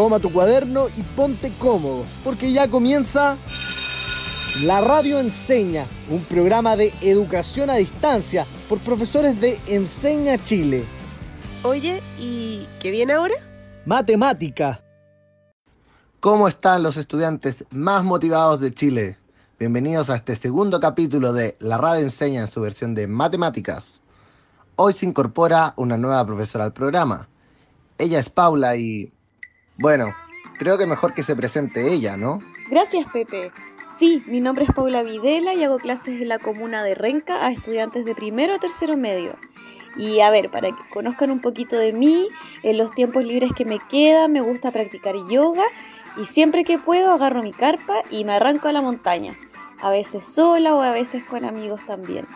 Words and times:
toma 0.00 0.18
tu 0.18 0.32
cuaderno 0.32 0.86
y 0.96 1.02
ponte 1.02 1.52
cómodo, 1.58 2.06
porque 2.24 2.52
ya 2.52 2.68
comienza 2.68 3.36
La 4.64 4.80
Radio 4.80 5.18
Enseña, 5.18 5.84
un 6.08 6.24
programa 6.24 6.74
de 6.74 6.94
educación 7.02 7.68
a 7.68 7.74
distancia 7.74 8.46
por 8.70 8.78
profesores 8.78 9.38
de 9.42 9.60
Enseña 9.66 10.42
Chile. 10.42 10.86
Oye, 11.64 12.00
¿y 12.18 12.66
qué 12.80 12.90
viene 12.90 13.12
ahora? 13.12 13.34
Matemática. 13.84 14.82
¿Cómo 16.18 16.48
están 16.48 16.82
los 16.82 16.96
estudiantes 16.96 17.66
más 17.68 18.02
motivados 18.02 18.58
de 18.58 18.70
Chile? 18.70 19.18
Bienvenidos 19.58 20.08
a 20.08 20.16
este 20.16 20.34
segundo 20.34 20.80
capítulo 20.80 21.34
de 21.34 21.58
La 21.58 21.76
Radio 21.76 22.04
Enseña 22.04 22.40
en 22.40 22.46
su 22.46 22.62
versión 22.62 22.94
de 22.94 23.06
Matemáticas. 23.06 24.00
Hoy 24.76 24.94
se 24.94 25.04
incorpora 25.04 25.74
una 25.76 25.98
nueva 25.98 26.24
profesora 26.24 26.64
al 26.64 26.72
programa. 26.72 27.28
Ella 27.98 28.18
es 28.18 28.30
Paula 28.30 28.76
y 28.76 29.12
bueno, 29.80 30.14
creo 30.58 30.78
que 30.78 30.86
mejor 30.86 31.14
que 31.14 31.22
se 31.22 31.34
presente 31.34 31.92
ella, 31.92 32.16
¿no? 32.16 32.38
Gracias, 32.68 33.06
Pepe. 33.10 33.50
Sí, 33.90 34.22
mi 34.26 34.40
nombre 34.40 34.64
es 34.66 34.72
Paula 34.72 35.02
Videla 35.02 35.54
y 35.54 35.64
hago 35.64 35.78
clases 35.78 36.20
en 36.20 36.28
la 36.28 36.38
comuna 36.38 36.84
de 36.84 36.94
Renca 36.94 37.44
a 37.44 37.50
estudiantes 37.50 38.04
de 38.04 38.14
primero 38.14 38.54
a 38.54 38.58
tercero 38.58 38.96
medio. 38.96 39.32
Y 39.96 40.20
a 40.20 40.30
ver, 40.30 40.50
para 40.50 40.68
que 40.68 40.88
conozcan 40.90 41.30
un 41.30 41.40
poquito 41.40 41.76
de 41.76 41.92
mí, 41.92 42.28
en 42.62 42.78
los 42.78 42.94
tiempos 42.94 43.24
libres 43.24 43.52
que 43.56 43.64
me 43.64 43.80
quedan 43.90 44.32
me 44.32 44.40
gusta 44.40 44.70
practicar 44.70 45.16
yoga 45.28 45.64
y 46.16 46.26
siempre 46.26 46.62
que 46.62 46.78
puedo 46.78 47.10
agarro 47.12 47.42
mi 47.42 47.52
carpa 47.52 48.02
y 48.10 48.24
me 48.24 48.34
arranco 48.34 48.68
a 48.68 48.72
la 48.72 48.82
montaña, 48.82 49.34
a 49.80 49.90
veces 49.90 50.24
sola 50.24 50.74
o 50.74 50.82
a 50.82 50.92
veces 50.92 51.24
con 51.24 51.44
amigos 51.44 51.80
también. 51.86 52.26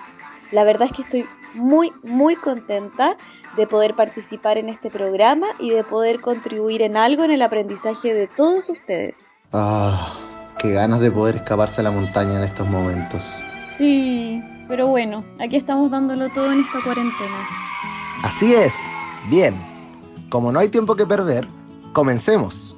La 0.50 0.64
verdad 0.64 0.88
es 0.90 0.96
que 0.96 1.02
estoy 1.02 1.26
muy, 1.54 1.92
muy 2.04 2.36
contenta 2.36 3.16
de 3.56 3.66
poder 3.66 3.94
participar 3.94 4.58
en 4.58 4.68
este 4.68 4.90
programa 4.90 5.46
y 5.58 5.70
de 5.70 5.84
poder 5.84 6.20
contribuir 6.20 6.82
en 6.82 6.96
algo 6.96 7.24
en 7.24 7.30
el 7.30 7.42
aprendizaje 7.42 8.12
de 8.12 8.26
todos 8.26 8.68
ustedes. 8.70 9.32
Ah, 9.52 10.18
qué 10.58 10.72
ganas 10.72 11.00
de 11.00 11.10
poder 11.10 11.36
escaparse 11.36 11.80
a 11.80 11.84
la 11.84 11.90
montaña 11.90 12.36
en 12.36 12.44
estos 12.44 12.68
momentos. 12.68 13.24
Sí, 13.66 14.42
pero 14.68 14.88
bueno, 14.88 15.24
aquí 15.40 15.56
estamos 15.56 15.90
dándolo 15.90 16.28
todo 16.30 16.52
en 16.52 16.60
esta 16.60 16.80
cuarentena. 16.82 17.38
Así 18.22 18.54
es. 18.54 18.72
Bien. 19.28 19.54
Como 20.30 20.50
no 20.50 20.58
hay 20.58 20.68
tiempo 20.68 20.96
que 20.96 21.06
perder, 21.06 21.46
comencemos. 21.92 22.74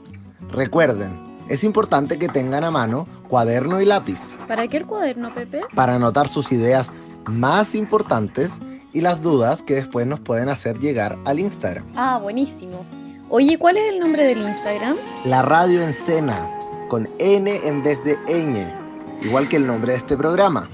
Recuerden, 0.50 1.18
es 1.48 1.64
importante 1.64 2.18
que 2.18 2.28
tengan 2.28 2.64
a 2.64 2.70
mano 2.70 3.06
cuaderno 3.28 3.80
y 3.80 3.84
lápiz. 3.84 4.18
¿Para 4.46 4.68
qué 4.68 4.78
el 4.78 4.86
cuaderno, 4.86 5.28
Pepe? 5.34 5.62
Para 5.74 5.94
anotar 5.94 6.28
sus 6.28 6.52
ideas 6.52 6.88
más 7.26 7.74
importantes 7.74 8.60
y 8.92 9.00
las 9.00 9.22
dudas 9.22 9.62
que 9.62 9.74
después 9.74 10.06
nos 10.06 10.20
pueden 10.20 10.48
hacer 10.48 10.78
llegar 10.78 11.18
al 11.24 11.40
Instagram. 11.40 11.84
Ah, 11.96 12.18
buenísimo. 12.20 12.84
Oye, 13.28 13.58
¿cuál 13.58 13.76
es 13.76 13.92
el 13.92 14.00
nombre 14.00 14.24
del 14.24 14.38
Instagram? 14.38 14.94
La 15.26 15.42
radio 15.42 15.82
en 15.82 15.92
cena, 15.92 16.48
con 16.88 17.04
N 17.18 17.50
en 17.64 17.82
vez 17.82 18.02
de 18.04 18.16
ñ, 18.28 18.66
igual 19.26 19.48
que 19.48 19.56
el 19.56 19.66
nombre 19.66 19.92
de 19.92 19.98
este 19.98 20.16
programa. 20.16 20.68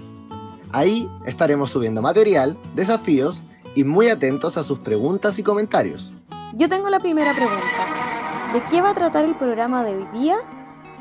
Ahí 0.70 1.08
estaremos 1.26 1.70
subiendo 1.70 2.02
material, 2.02 2.58
desafíos 2.74 3.42
y 3.74 3.84
muy 3.84 4.08
atentos 4.08 4.56
a 4.56 4.62
sus 4.62 4.78
preguntas 4.78 5.38
y 5.38 5.42
comentarios. 5.42 6.12
Yo 6.54 6.68
tengo 6.68 6.90
la 6.90 7.00
primera 7.00 7.32
pregunta. 7.32 8.52
¿De 8.52 8.62
qué 8.70 8.82
va 8.82 8.90
a 8.90 8.94
tratar 8.94 9.24
el 9.24 9.34
programa 9.34 9.82
de 9.82 9.96
hoy 9.96 10.06
día? 10.12 10.36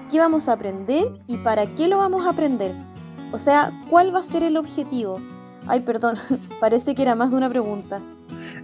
¿Qué 0.09 0.19
vamos 0.19 0.47
a 0.47 0.53
aprender 0.53 1.11
y 1.27 1.37
para 1.37 1.75
qué 1.75 1.87
lo 1.89 1.97
vamos 1.97 2.25
a 2.25 2.29
aprender? 2.29 2.73
O 3.33 3.37
sea, 3.37 3.77
¿cuál 3.89 4.15
va 4.15 4.19
a 4.19 4.23
ser 4.23 4.43
el 4.43 4.57
objetivo? 4.57 5.19
Ay, 5.71 5.79
perdón, 5.79 6.17
parece 6.59 6.93
que 6.93 7.01
era 7.01 7.15
más 7.15 7.29
de 7.29 7.37
una 7.37 7.47
pregunta. 7.47 8.01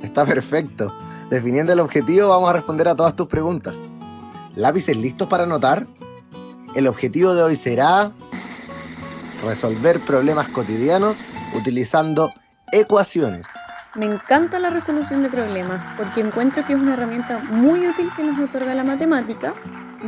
Está 0.02 0.25
perfecto. 0.25 0.94
Definiendo 1.30 1.72
el 1.72 1.80
objetivo 1.80 2.27
vamos 2.27 2.50
a 2.50 2.53
responder 2.53 2.89
a 2.89 2.95
todas 2.95 3.16
tus 3.16 3.27
preguntas. 3.27 3.77
¿Lápices 4.58 4.97
listos 4.97 5.25
para 5.30 5.44
anotar? 5.44 5.88
El 6.75 6.85
objetivo 6.85 7.33
de 7.33 7.44
hoy 7.44 7.55
será 7.55 8.11
resolver 9.45 10.02
problemas 10.02 10.50
cotidianos 10.50 11.16
utilizando 11.55 12.29
ecuaciones. 12.73 13.47
Me 13.96 14.06
encanta 14.06 14.59
la 14.59 14.69
resolución 14.69 15.23
de 15.23 15.29
problemas 15.29 15.81
porque 15.96 16.19
encuentro 16.19 16.66
que 16.66 16.73
es 16.73 16.79
una 16.79 16.96
herramienta 16.96 17.40
muy 17.40 17.88
útil 17.88 18.09
que 18.17 18.23
nos 18.25 18.38
otorga 18.38 18.75
la 18.75 18.84
matemática 18.84 19.53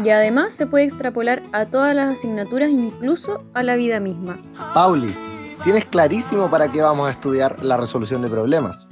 y 0.03 0.09
además 0.09 0.53
se 0.53 0.67
puede 0.67 0.83
extrapolar 0.83 1.43
a 1.53 1.65
todas 1.65 1.95
las 1.95 2.11
asignaturas, 2.11 2.69
incluso 2.69 3.45
a 3.53 3.63
la 3.63 3.77
vida 3.77 4.01
misma. 4.01 4.37
Pauli, 4.73 5.15
tienes 5.63 5.85
clarísimo 5.85 6.49
para 6.49 6.71
qué 6.71 6.81
vamos 6.81 7.07
a 7.07 7.11
estudiar 7.11 7.63
la 7.63 7.77
resolución 7.77 8.21
de 8.21 8.29
problemas. 8.29 8.87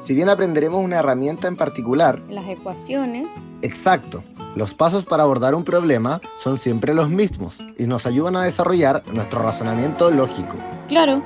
Si 0.00 0.14
bien 0.14 0.28
aprenderemos 0.28 0.84
una 0.84 0.98
herramienta 0.98 1.48
en 1.48 1.56
particular, 1.56 2.20
Las 2.28 2.46
ecuaciones. 2.48 3.26
exacto, 3.62 4.22
los 4.54 4.72
pasos 4.72 5.04
para 5.04 5.24
abordar 5.24 5.54
un 5.54 5.64
problema 5.64 6.20
son 6.38 6.58
siempre 6.58 6.94
los 6.94 7.08
mismos 7.10 7.58
y 7.76 7.86
nos 7.86 8.06
ayudan 8.06 8.36
a 8.36 8.42
desarrollar 8.44 9.02
nuestro 9.12 9.42
razonamiento 9.42 10.10
lógico. 10.10 10.54
Claro, 10.88 11.20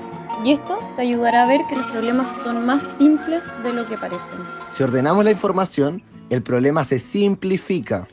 y 0.44 0.52
esto 0.52 0.78
te 0.96 1.02
ayudará 1.02 1.42
a 1.42 1.46
ver 1.46 1.60
que 1.68 1.76
los 1.76 1.86
problemas 1.90 2.32
son 2.32 2.64
más 2.64 2.82
simples 2.82 3.52
de 3.62 3.74
lo 3.74 3.86
que 3.86 3.98
parecen. 3.98 4.38
Si 4.74 4.82
ordenamos 4.82 5.24
la 5.24 5.30
información, 5.32 6.02
el 6.30 6.42
problema 6.42 6.84
se 6.84 6.98
simplifica. 6.98 8.08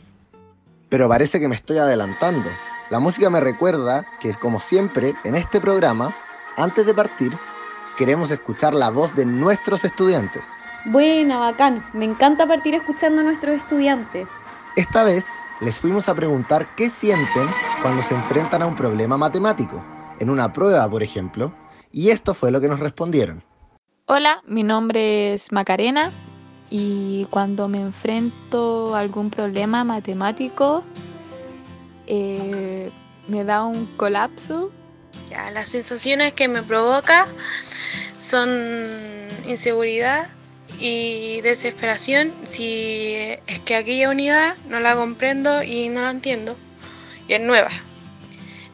Pero 0.90 1.08
parece 1.08 1.40
que 1.40 1.48
me 1.48 1.56
estoy 1.56 1.78
adelantando. 1.78 2.48
La 2.90 3.00
música 3.00 3.30
me 3.30 3.40
recuerda 3.40 4.06
que, 4.20 4.34
como 4.34 4.60
siempre, 4.60 5.14
en 5.24 5.36
este 5.36 5.60
programa, 5.62 6.14
antes 6.58 6.86
de 6.86 6.94
partir, 6.94 7.32
queremos 7.98 8.32
escuchar 8.32 8.74
la 8.74 8.90
voz 8.90 9.16
de 9.16 9.26
nuestros 9.26 9.86
estudiantes. 9.86 10.50
Buena, 10.86 11.40
bacán. 11.40 11.84
Me 11.94 12.06
encanta 12.06 12.48
partir 12.48 12.74
escuchando 12.74 13.22
a 13.22 13.24
nuestros 13.24 13.56
estudiantes. 13.56 14.28
Esta 14.76 15.04
vez 15.04 15.24
les 15.62 15.80
fuimos 15.80 16.10
a 16.10 16.16
preguntar 16.16 16.66
qué 16.76 16.90
sienten 16.90 17.48
cuando 17.82 18.02
se 18.02 18.16
enfrentan 18.16 18.62
a 18.62 18.66
un 18.66 18.76
problema 18.76 19.18
matemático, 19.18 19.84
en 20.20 20.30
una 20.30 20.52
prueba, 20.52 20.90
por 20.90 21.04
ejemplo, 21.04 21.54
y 21.92 22.10
esto 22.10 22.34
fue 22.34 22.52
lo 22.52 22.60
que 22.60 22.68
nos 22.68 22.80
respondieron. 22.80 23.44
Hola, 24.06 24.42
mi 24.48 24.64
nombre 24.64 25.34
es 25.34 25.52
Macarena 25.52 26.12
y 26.70 27.26
cuando 27.30 27.68
me 27.68 27.82
enfrento 27.82 28.96
a 28.96 29.00
algún 29.00 29.30
problema 29.30 29.84
matemático 29.84 30.84
eh, 32.08 32.90
me 33.28 33.44
da 33.44 33.64
un 33.64 33.86
colapso. 33.98 34.72
Las 35.54 35.70
sensaciones 35.70 36.34
que 36.34 36.48
me 36.48 36.62
provoca 36.62 37.28
son 38.20 38.50
inseguridad 39.48 40.28
y 40.80 41.42
desesperación 41.42 42.32
si 42.46 43.16
es 43.48 43.60
que 43.62 43.76
aquella 43.76 44.10
unidad 44.10 44.56
no 44.68 44.80
la 44.80 44.96
comprendo 44.96 45.64
y 45.64 45.90
no 45.90 46.02
la 46.02 46.12
entiendo 46.12 46.56
y 47.28 47.34
es 47.34 47.42
nueva. 47.42 47.70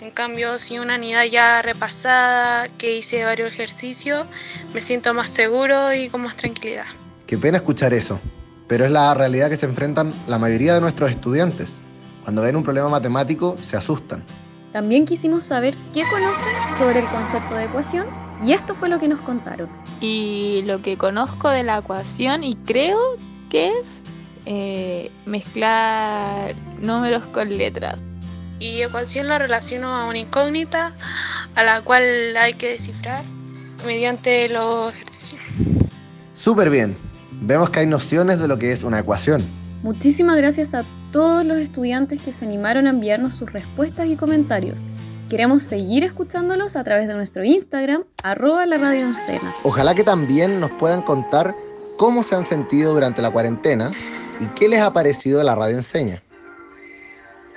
En 0.01 0.11
cambio, 0.11 0.59
si 0.59 0.79
una 0.79 0.95
unidad 0.95 1.23
ya 1.23 1.61
repasada, 1.61 2.67
que 2.77 2.97
hice 2.97 3.23
varios 3.23 3.53
ejercicios, 3.53 4.27
me 4.73 4.81
siento 4.81 5.13
más 5.13 5.31
seguro 5.31 5.93
y 5.93 6.09
con 6.09 6.21
más 6.21 6.35
tranquilidad. 6.35 6.85
Qué 7.25 7.37
pena 7.37 7.57
escuchar 7.57 7.93
eso, 7.93 8.19
pero 8.67 8.83
es 8.83 8.91
la 8.91 9.13
realidad 9.13 9.49
que 9.49 9.55
se 9.55 9.65
enfrentan 9.65 10.11
la 10.27 10.37
mayoría 10.37 10.73
de 10.73 10.81
nuestros 10.81 11.09
estudiantes. 11.09 11.79
Cuando 12.23 12.41
ven 12.41 12.57
un 12.57 12.63
problema 12.63 12.89
matemático, 12.89 13.55
se 13.61 13.77
asustan. 13.77 14.23
También 14.73 15.05
quisimos 15.05 15.45
saber 15.45 15.75
qué 15.93 16.01
conocen 16.01 16.51
sobre 16.79 16.99
el 16.99 17.05
concepto 17.05 17.53
de 17.53 17.65
ecuación 17.65 18.07
y 18.43 18.53
esto 18.53 18.73
fue 18.73 18.89
lo 18.89 18.97
que 18.99 19.07
nos 19.07 19.19
contaron. 19.19 19.69
Y 20.01 20.63
lo 20.65 20.81
que 20.81 20.97
conozco 20.97 21.51
de 21.51 21.61
la 21.61 21.77
ecuación 21.77 22.43
y 22.43 22.55
creo 22.55 22.97
que 23.51 23.67
es 23.67 24.01
eh, 24.47 25.11
mezclar 25.27 26.55
números 26.81 27.23
con 27.27 27.55
letras. 27.55 27.99
Y 28.59 28.81
ecuación 28.81 29.27
la 29.27 29.37
relaciono 29.37 29.95
a 29.95 30.05
una 30.05 30.17
incógnita 30.17 30.91
a 31.53 31.63
la 31.63 31.81
cual 31.81 32.35
hay 32.35 32.55
que 32.55 32.69
descifrar 32.69 33.23
mediante 33.85 34.49
los 34.49 34.91
ejercicios. 34.95 35.41
Súper 36.33 36.71
bien. 36.71 36.97
Vemos 37.41 37.69
que 37.69 37.81
hay 37.81 37.85
nociones 37.85 38.39
de 38.39 38.47
lo 38.47 38.57
que 38.57 38.71
es 38.71 38.83
una 38.83 38.99
ecuación. 38.99 39.45
Muchísimas 39.83 40.35
gracias 40.37 40.73
a 40.73 40.83
todos 41.13 41.45
los 41.45 41.59
estudiantes 41.59 42.19
que 42.21 42.31
se 42.31 42.43
animaron 42.43 42.87
a 42.87 42.89
enviarnos 42.89 43.35
sus 43.35 43.53
respuestas 43.53 44.07
y 44.07 44.15
comentarios. 44.15 44.87
Queremos 45.29 45.63
seguir 45.63 46.03
escuchándolos 46.03 46.75
a 46.75 46.83
través 46.83 47.07
de 47.07 47.13
nuestro 47.13 47.43
Instagram, 47.43 48.03
arroba 48.23 48.65
la 48.65 48.77
radio 48.77 49.01
en 49.01 49.13
cena. 49.13 49.53
Ojalá 49.63 49.93
que 49.93 50.03
también 50.03 50.59
nos 50.59 50.71
puedan 50.71 51.03
contar 51.03 51.53
cómo 51.99 52.23
se 52.23 52.35
han 52.35 52.47
sentido 52.47 52.93
durante 52.93 53.21
la 53.21 53.29
cuarentena 53.29 53.91
y 54.39 54.45
qué 54.55 54.67
les 54.67 54.81
ha 54.81 54.91
parecido 54.91 55.43
la 55.43 55.53
radio 55.53 55.77
enseña. 55.77 56.23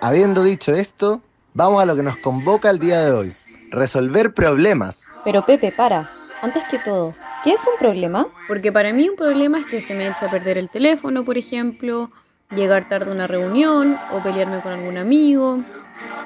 Habiendo 0.02 0.44
dicho 0.44 0.74
esto, 0.74 1.22
vamos 1.54 1.82
a 1.82 1.86
lo 1.86 1.96
que 1.96 2.02
nos 2.02 2.18
convoca 2.18 2.68
el 2.68 2.78
día 2.78 3.00
de 3.00 3.12
hoy, 3.12 3.32
resolver 3.70 4.34
problemas. 4.34 5.06
Pero 5.24 5.46
Pepe, 5.46 5.72
para. 5.72 6.10
Antes 6.42 6.62
que 6.70 6.78
todo, 6.78 7.14
¿qué 7.42 7.54
es 7.54 7.62
un 7.62 7.78
problema? 7.78 8.26
Porque 8.48 8.70
para 8.70 8.92
mí 8.92 9.08
un 9.08 9.16
problema 9.16 9.58
es 9.58 9.66
que 9.66 9.80
se 9.80 9.94
me 9.94 10.06
echa 10.08 10.26
a 10.26 10.30
perder 10.30 10.58
el 10.58 10.68
teléfono, 10.68 11.24
por 11.24 11.38
ejemplo, 11.38 12.10
llegar 12.54 12.88
tarde 12.88 13.10
a 13.10 13.14
una 13.14 13.26
reunión 13.26 13.96
o 14.12 14.22
pelearme 14.22 14.60
con 14.60 14.72
algún 14.72 14.98
amigo. 14.98 15.62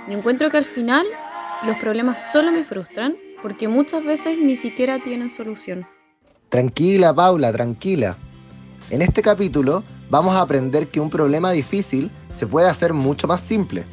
Y 0.09 0.15
encuentro 0.15 0.51
que 0.51 0.59
al 0.59 0.65
final 0.65 1.07
los 1.67 1.77
problemas 1.79 2.33
solo 2.33 2.53
me 2.53 2.65
frustran 2.65 3.15
porque 3.43 3.69
muchas 3.69 4.05
veces 4.05 4.39
ni 4.39 4.57
siquiera 4.57 4.99
tienen 4.99 5.31
solución. 5.31 5.87
Tranquila, 6.49 7.15
Paula, 7.15 7.53
tranquila. 7.53 8.17
En 8.91 9.03
este 9.03 9.23
capítulo 9.23 9.85
vamos 10.11 10.35
a 10.35 10.41
aprender 10.41 10.89
que 10.89 11.01
un 11.01 11.11
problema 11.11 11.53
difícil 11.53 12.11
se 12.35 12.47
puede 12.47 12.69
hacer 12.69 12.93
mucho 12.93 13.29
más 13.29 13.41
simple. 13.41 13.85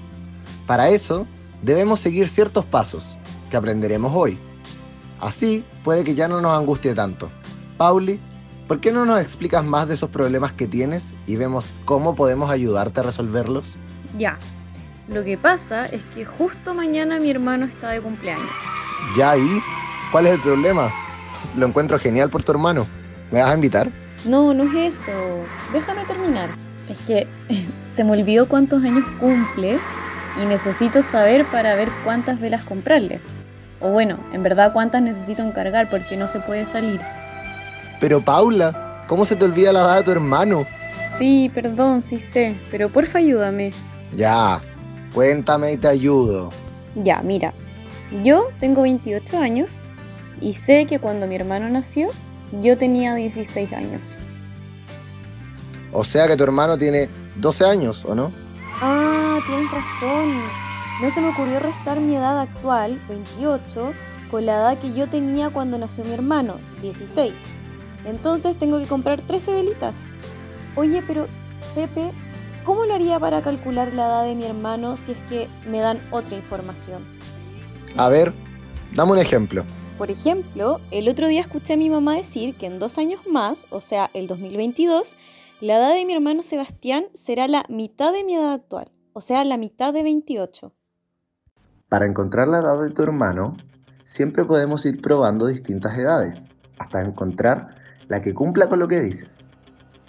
Para 0.66 0.90
eso 0.90 1.28
debemos 1.62 2.00
seguir 2.00 2.28
ciertos 2.28 2.66
pasos 2.66 3.16
que 3.50 3.58
aprenderemos 3.58 4.12
hoy. 4.16 4.38
Así 5.20 5.64
puede 5.84 6.04
que 6.04 6.16
ya 6.16 6.28
no 6.28 6.42
nos 6.42 6.58
angustie 6.58 6.94
tanto. 6.94 7.30
Pauli, 7.78 8.20
¿por 8.68 8.82
qué 8.82 8.92
no 8.92 9.06
nos 9.06 9.22
explicas 9.22 9.64
más 9.64 9.88
de 9.88 9.94
esos 9.94 10.10
problemas 10.10 10.52
que 10.52 10.68
tienes 10.68 11.14
y 11.26 11.36
vemos 11.36 11.74
cómo 11.86 12.16
podemos 12.16 12.52
ayudarte 12.52 13.00
a 13.00 13.04
resolverlos? 13.04 13.76
Ya. 14.18 14.38
Lo 15.08 15.24
que 15.24 15.38
pasa 15.38 15.86
es 15.86 16.04
que 16.14 16.26
justo 16.26 16.74
mañana 16.74 17.20
mi 17.20 17.30
hermano 17.30 17.66
está 17.66 17.90
de 17.90 18.02
cumpleaños. 18.02 18.52
¿Ya 19.16 19.32
ahí? 19.32 19.62
¿Cuál 20.12 20.28
es 20.28 20.34
el 20.34 20.42
problema? 20.42 20.92
Lo 21.56 21.66
encuentro 21.66 21.98
genial 21.98 22.30
por 22.30 22.44
tu 22.44 22.52
hermano. 22.52 22.86
¿Me 23.32 23.42
vas 23.42 23.52
a 23.52 23.56
invitar? 23.56 23.90
No, 24.26 24.54
no 24.54 24.64
es 24.64 25.00
eso. 25.00 25.12
Déjame 25.72 26.04
terminar. 26.06 26.50
Es 26.90 26.98
que 27.00 27.28
se 27.90 28.04
me 28.04 28.12
olvidó 28.12 28.50
cuántos 28.50 28.84
años 28.84 29.06
cumple 29.20 29.80
y 30.42 30.46
necesito 30.46 31.02
saber 31.02 31.46
para 31.46 31.76
ver 31.76 31.90
cuántas 32.04 32.40
velas 32.40 32.64
comprarle. 32.64 33.22
O 33.80 33.92
bueno, 33.92 34.18
en 34.34 34.44
verdad 34.44 34.74
cuántas 34.74 35.02
necesito 35.02 35.42
encargar 35.42 35.90
porque 35.90 36.18
no 36.18 36.28
se 36.28 36.40
puede 36.42 36.66
salir. 36.66 37.00
Pero 38.00 38.22
Paula, 38.22 39.04
¿cómo 39.08 39.26
se 39.26 39.36
te 39.36 39.46
olvida 39.46 39.74
la 39.74 39.82
edad 39.82 39.98
de 39.98 40.04
tu 40.04 40.12
hermano? 40.12 40.66
Sí, 41.10 41.50
perdón, 41.54 42.02
sí 42.02 42.20
sé, 42.20 42.56
pero 42.70 42.90
porfa 42.90 43.20
ayúdame. 43.20 43.74
Ya, 44.16 44.62
cuéntame 45.14 45.74
y 45.74 45.78
te 45.78 45.88
ayudo. 45.88 46.50
Ya, 46.96 47.22
mira, 47.22 47.54
yo 48.24 48.50
tengo 48.60 48.84
28 48.84 49.38
años 49.38 49.80
y 50.42 50.54
sé 50.54 50.86
que 50.86 51.00
cuando 51.00 51.28
mi 51.28 51.36
hermano 51.36 51.70
nació, 51.70 52.10
yo 52.62 52.78
tenía 52.78 53.16
16 53.16 53.74
años. 53.74 54.18
O 55.92 56.04
sea 56.04 56.28
que 56.28 56.38
tu 56.38 56.44
hermano 56.44 56.78
tiene 56.78 57.10
12 57.36 57.66
años, 57.66 58.04
¿o 58.06 58.14
no? 58.14 58.32
Ah, 58.82 59.40
tienes 59.48 59.72
razón. 59.72 60.42
No 61.02 61.10
se 61.10 61.22
me 61.22 61.30
ocurrió 61.30 61.60
restar 61.60 62.00
mi 62.00 62.16
edad 62.16 62.40
actual, 62.40 63.02
28, 63.08 63.94
con 64.30 64.46
la 64.46 64.54
edad 64.54 64.78
que 64.80 64.94
yo 64.94 65.08
tenía 65.08 65.50
cuando 65.50 65.78
nació 65.78 66.04
mi 66.04 66.14
hermano, 66.14 66.58
16. 66.82 67.34
Entonces 68.08 68.58
tengo 68.58 68.80
que 68.80 68.88
comprar 68.88 69.22
13 69.22 69.52
velitas. 69.52 70.12
Oye, 70.76 71.04
pero 71.06 71.28
Pepe, 71.76 72.12
¿cómo 72.64 72.86
lo 72.86 72.94
haría 72.94 73.20
para 73.20 73.42
calcular 73.42 73.94
la 73.94 74.06
edad 74.06 74.24
de 74.24 74.36
mi 74.36 74.46
hermano 74.46 74.96
si 74.96 75.12
es 75.12 75.22
que 75.24 75.48
me 75.70 75.80
dan 75.82 76.00
otra 76.10 76.36
información? 76.36 77.04
A 77.98 78.08
ver, 78.08 78.34
dame 78.96 79.12
un 79.12 79.20
ejemplo. 79.20 79.66
Por 79.98 80.10
ejemplo, 80.10 80.80
el 80.92 81.10
otro 81.10 81.28
día 81.28 81.42
escuché 81.42 81.74
a 81.74 81.78
mi 81.78 81.90
mamá 81.90 82.16
decir 82.16 82.56
que 82.56 82.68
en 82.68 82.80
dos 82.80 82.98
años 82.98 83.22
más, 83.30 83.68
o 83.72 83.82
sea, 83.82 84.10
el 84.14 84.28
2022, 84.28 85.18
la 85.60 85.78
edad 85.78 85.94
de 85.94 86.06
mi 86.06 86.14
hermano 86.14 86.44
Sebastián 86.44 87.08
será 87.14 87.48
la 87.48 87.66
mitad 87.68 88.14
de 88.14 88.24
mi 88.24 88.36
edad 88.36 88.54
actual, 88.54 88.92
o 89.14 89.22
sea, 89.22 89.44
la 89.44 89.58
mitad 89.58 89.94
de 89.94 90.04
28. 90.04 90.72
Para 91.90 92.06
encontrar 92.06 92.48
la 92.48 92.60
edad 92.60 92.82
de 92.82 92.92
tu 92.92 93.02
hermano, 93.02 93.58
siempre 94.06 94.46
podemos 94.46 94.86
ir 94.86 95.02
probando 95.02 95.48
distintas 95.48 95.98
edades, 95.98 96.52
hasta 96.78 97.02
encontrar 97.02 97.76
la 98.08 98.22
que 98.22 98.34
cumpla 98.34 98.68
con 98.68 98.80
lo 98.80 98.88
que 98.88 99.00
dices. 99.00 99.50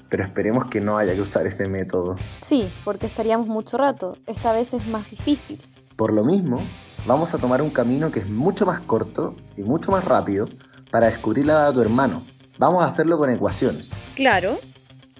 Pero 0.08 0.24
esperemos 0.24 0.66
que 0.66 0.80
no 0.80 0.96
haya 0.96 1.14
que 1.14 1.20
usar 1.20 1.46
ese 1.46 1.68
método. 1.68 2.16
Sí, 2.40 2.68
porque 2.84 3.06
estaríamos 3.06 3.46
mucho 3.46 3.76
rato. 3.76 4.16
Esta 4.26 4.52
vez 4.52 4.72
es 4.72 4.86
más 4.88 5.10
difícil. 5.10 5.60
Por 5.96 6.12
lo 6.12 6.24
mismo, 6.24 6.60
vamos 7.06 7.34
a 7.34 7.38
tomar 7.38 7.60
un 7.60 7.70
camino 7.70 8.10
que 8.10 8.20
es 8.20 8.28
mucho 8.28 8.64
más 8.64 8.80
corto 8.80 9.36
y 9.56 9.62
mucho 9.62 9.90
más 9.90 10.04
rápido 10.04 10.48
para 10.90 11.06
descubrir 11.06 11.46
la 11.46 11.54
edad 11.54 11.68
de 11.68 11.74
tu 11.74 11.80
hermano. 11.82 12.22
Vamos 12.58 12.82
a 12.82 12.86
hacerlo 12.86 13.18
con 13.18 13.30
ecuaciones. 13.30 13.90
Claro, 14.14 14.58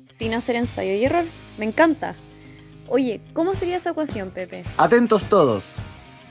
sin 0.09 0.35
hacer 0.35 0.57
ensayo 0.57 0.93
y 0.93 1.05
error. 1.05 1.25
Me 1.59 1.67
encanta. 1.67 2.15
Oye, 2.89 3.21
¿cómo 3.35 3.55
sería 3.55 3.77
esa 3.77 3.91
ecuación, 3.91 4.31
Pepe? 4.31 4.65
Atentos 4.79 5.25
todos. 5.25 5.75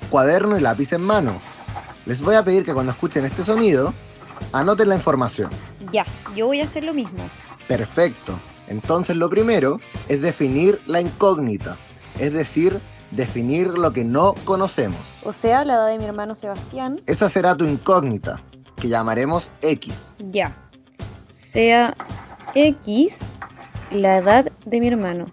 Cuaderno 0.09 0.57
y 0.57 0.61
lápiz 0.61 0.91
en 0.93 1.01
mano. 1.01 1.31
Les 2.05 2.21
voy 2.21 2.35
a 2.35 2.43
pedir 2.43 2.65
que 2.65 2.73
cuando 2.73 2.91
escuchen 2.91 3.25
este 3.25 3.43
sonido, 3.43 3.93
anoten 4.53 4.89
la 4.89 4.95
información. 4.95 5.49
Ya, 5.91 6.05
yo 6.35 6.47
voy 6.47 6.61
a 6.61 6.65
hacer 6.65 6.83
lo 6.83 6.93
mismo. 6.93 7.23
Perfecto. 7.67 8.37
Entonces 8.67 9.15
lo 9.15 9.29
primero 9.29 9.79
es 10.07 10.21
definir 10.21 10.79
la 10.85 11.01
incógnita, 11.01 11.77
es 12.19 12.33
decir, 12.33 12.79
definir 13.11 13.77
lo 13.77 13.93
que 13.93 14.03
no 14.03 14.35
conocemos. 14.45 15.19
O 15.23 15.33
sea, 15.33 15.65
la 15.65 15.75
edad 15.75 15.87
de 15.87 15.97
mi 15.97 16.05
hermano 16.05 16.35
Sebastián. 16.35 17.01
Esa 17.05 17.29
será 17.29 17.55
tu 17.55 17.65
incógnita, 17.65 18.41
que 18.75 18.87
llamaremos 18.87 19.51
X. 19.61 20.13
Ya. 20.31 20.55
Sea 21.29 21.95
X 22.55 23.39
la 23.91 24.17
edad 24.17 24.51
de 24.65 24.79
mi 24.79 24.87
hermano. 24.87 25.27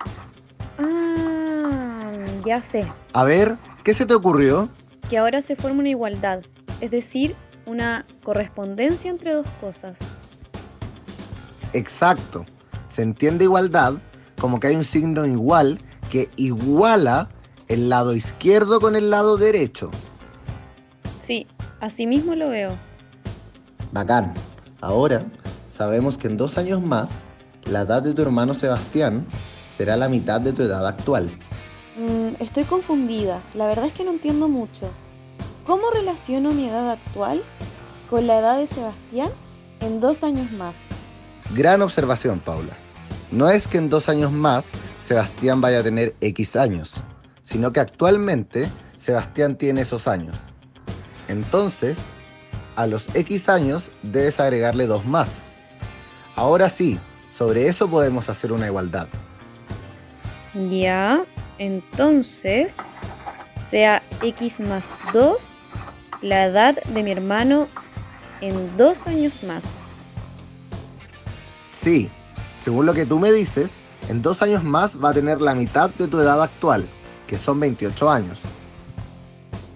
Ah, 0.78 2.16
ya 2.44 2.62
sé. 2.62 2.86
A 3.12 3.24
ver, 3.24 3.54
¿qué 3.84 3.94
se 3.94 4.06
te 4.06 4.14
ocurrió? 4.14 4.68
Que 5.08 5.18
ahora 5.18 5.40
se 5.40 5.56
forma 5.56 5.80
una 5.80 5.90
igualdad, 5.90 6.40
es 6.80 6.90
decir, 6.90 7.34
una 7.66 8.04
correspondencia 8.22 9.10
entre 9.10 9.34
dos 9.34 9.46
cosas. 9.60 9.98
Exacto. 11.72 12.46
Se 12.88 13.02
entiende 13.02 13.44
igualdad 13.44 13.94
como 14.38 14.60
que 14.60 14.68
hay 14.68 14.76
un 14.76 14.84
signo 14.84 15.26
igual 15.26 15.78
que 16.10 16.30
iguala 16.36 17.28
el 17.68 17.88
lado 17.88 18.14
izquierdo 18.14 18.80
con 18.80 18.94
el 18.94 19.10
lado 19.10 19.36
derecho. 19.36 19.90
Sí, 21.20 21.46
así 21.80 22.06
mismo 22.06 22.34
lo 22.34 22.48
veo. 22.50 22.72
Bacán. 23.92 24.34
Ahora 24.80 25.24
sabemos 25.70 26.18
que 26.18 26.28
en 26.28 26.36
dos 26.36 26.58
años 26.58 26.82
más 26.82 27.22
la 27.64 27.80
edad 27.80 28.02
de 28.02 28.12
tu 28.12 28.22
hermano 28.22 28.54
Sebastián 28.54 29.26
será 29.76 29.96
la 29.96 30.08
mitad 30.08 30.40
de 30.40 30.52
tu 30.52 30.62
edad 30.62 30.86
actual. 30.86 31.30
Mm, 31.96 32.42
estoy 32.42 32.64
confundida. 32.64 33.40
La 33.54 33.66
verdad 33.66 33.86
es 33.86 33.92
que 33.92 34.04
no 34.04 34.10
entiendo 34.10 34.48
mucho. 34.48 34.90
¿Cómo 35.66 35.90
relaciono 35.90 36.52
mi 36.52 36.68
edad 36.68 36.90
actual 36.90 37.42
con 38.10 38.26
la 38.26 38.38
edad 38.38 38.58
de 38.58 38.66
Sebastián 38.66 39.30
en 39.80 39.98
dos 39.98 40.22
años 40.22 40.52
más? 40.52 40.88
Gran 41.54 41.80
observación, 41.80 42.38
Paula. 42.38 42.76
No 43.30 43.48
es 43.48 43.66
que 43.66 43.78
en 43.78 43.88
dos 43.88 44.10
años 44.10 44.30
más 44.30 44.72
Sebastián 45.02 45.62
vaya 45.62 45.78
a 45.80 45.82
tener 45.82 46.14
X 46.20 46.56
años, 46.56 46.94
sino 47.42 47.72
que 47.72 47.80
actualmente 47.80 48.68
Sebastián 48.98 49.56
tiene 49.56 49.80
esos 49.80 50.06
años. 50.06 50.42
Entonces, 51.28 51.96
a 52.76 52.86
los 52.86 53.14
X 53.14 53.48
años 53.48 53.90
debes 54.02 54.40
agregarle 54.40 54.86
dos 54.86 55.06
más. 55.06 55.28
Ahora 56.36 56.68
sí, 56.68 56.98
sobre 57.30 57.68
eso 57.68 57.88
podemos 57.88 58.28
hacer 58.28 58.52
una 58.52 58.66
igualdad. 58.66 59.08
Ya, 60.68 61.24
entonces, 61.58 63.00
sea 63.50 64.02
X 64.22 64.60
más 64.60 64.96
2 65.14 65.53
la 66.24 66.46
edad 66.46 66.82
de 66.82 67.02
mi 67.02 67.12
hermano 67.12 67.68
en 68.40 68.76
dos 68.76 69.06
años 69.06 69.44
más. 69.44 69.62
Sí, 71.74 72.10
según 72.62 72.86
lo 72.86 72.94
que 72.94 73.04
tú 73.04 73.18
me 73.18 73.30
dices, 73.30 73.80
en 74.08 74.22
dos 74.22 74.40
años 74.42 74.64
más 74.64 74.96
va 75.02 75.10
a 75.10 75.12
tener 75.12 75.40
la 75.40 75.54
mitad 75.54 75.90
de 75.90 76.08
tu 76.08 76.18
edad 76.18 76.42
actual, 76.42 76.86
que 77.26 77.38
son 77.38 77.60
28 77.60 78.10
años. 78.10 78.40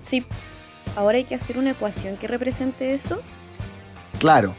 Sí, 0.05 0.25
ahora 0.97 1.19
hay 1.19 1.25
que 1.25 1.35
hacer 1.35 1.59
una 1.59 1.73
ecuación 1.73 2.17
que 2.17 2.27
represente 2.27 2.95
eso. 2.95 3.21
Claro, 4.19 4.55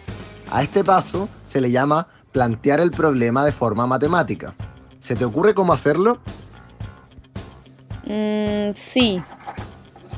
a 0.51 0.61
este 0.61 0.83
paso 0.83 1.27
se 1.43 1.59
le 1.59 1.71
llama 1.71 2.07
plantear 2.31 2.79
el 2.79 2.91
problema 2.91 3.43
de 3.43 3.51
forma 3.51 3.87
matemática. 3.87 4.53
¿Se 4.99 5.15
te 5.15 5.25
ocurre 5.25 5.55
cómo 5.55 5.73
hacerlo? 5.73 6.19
Mm, 8.05 8.75
sí, 8.75 9.19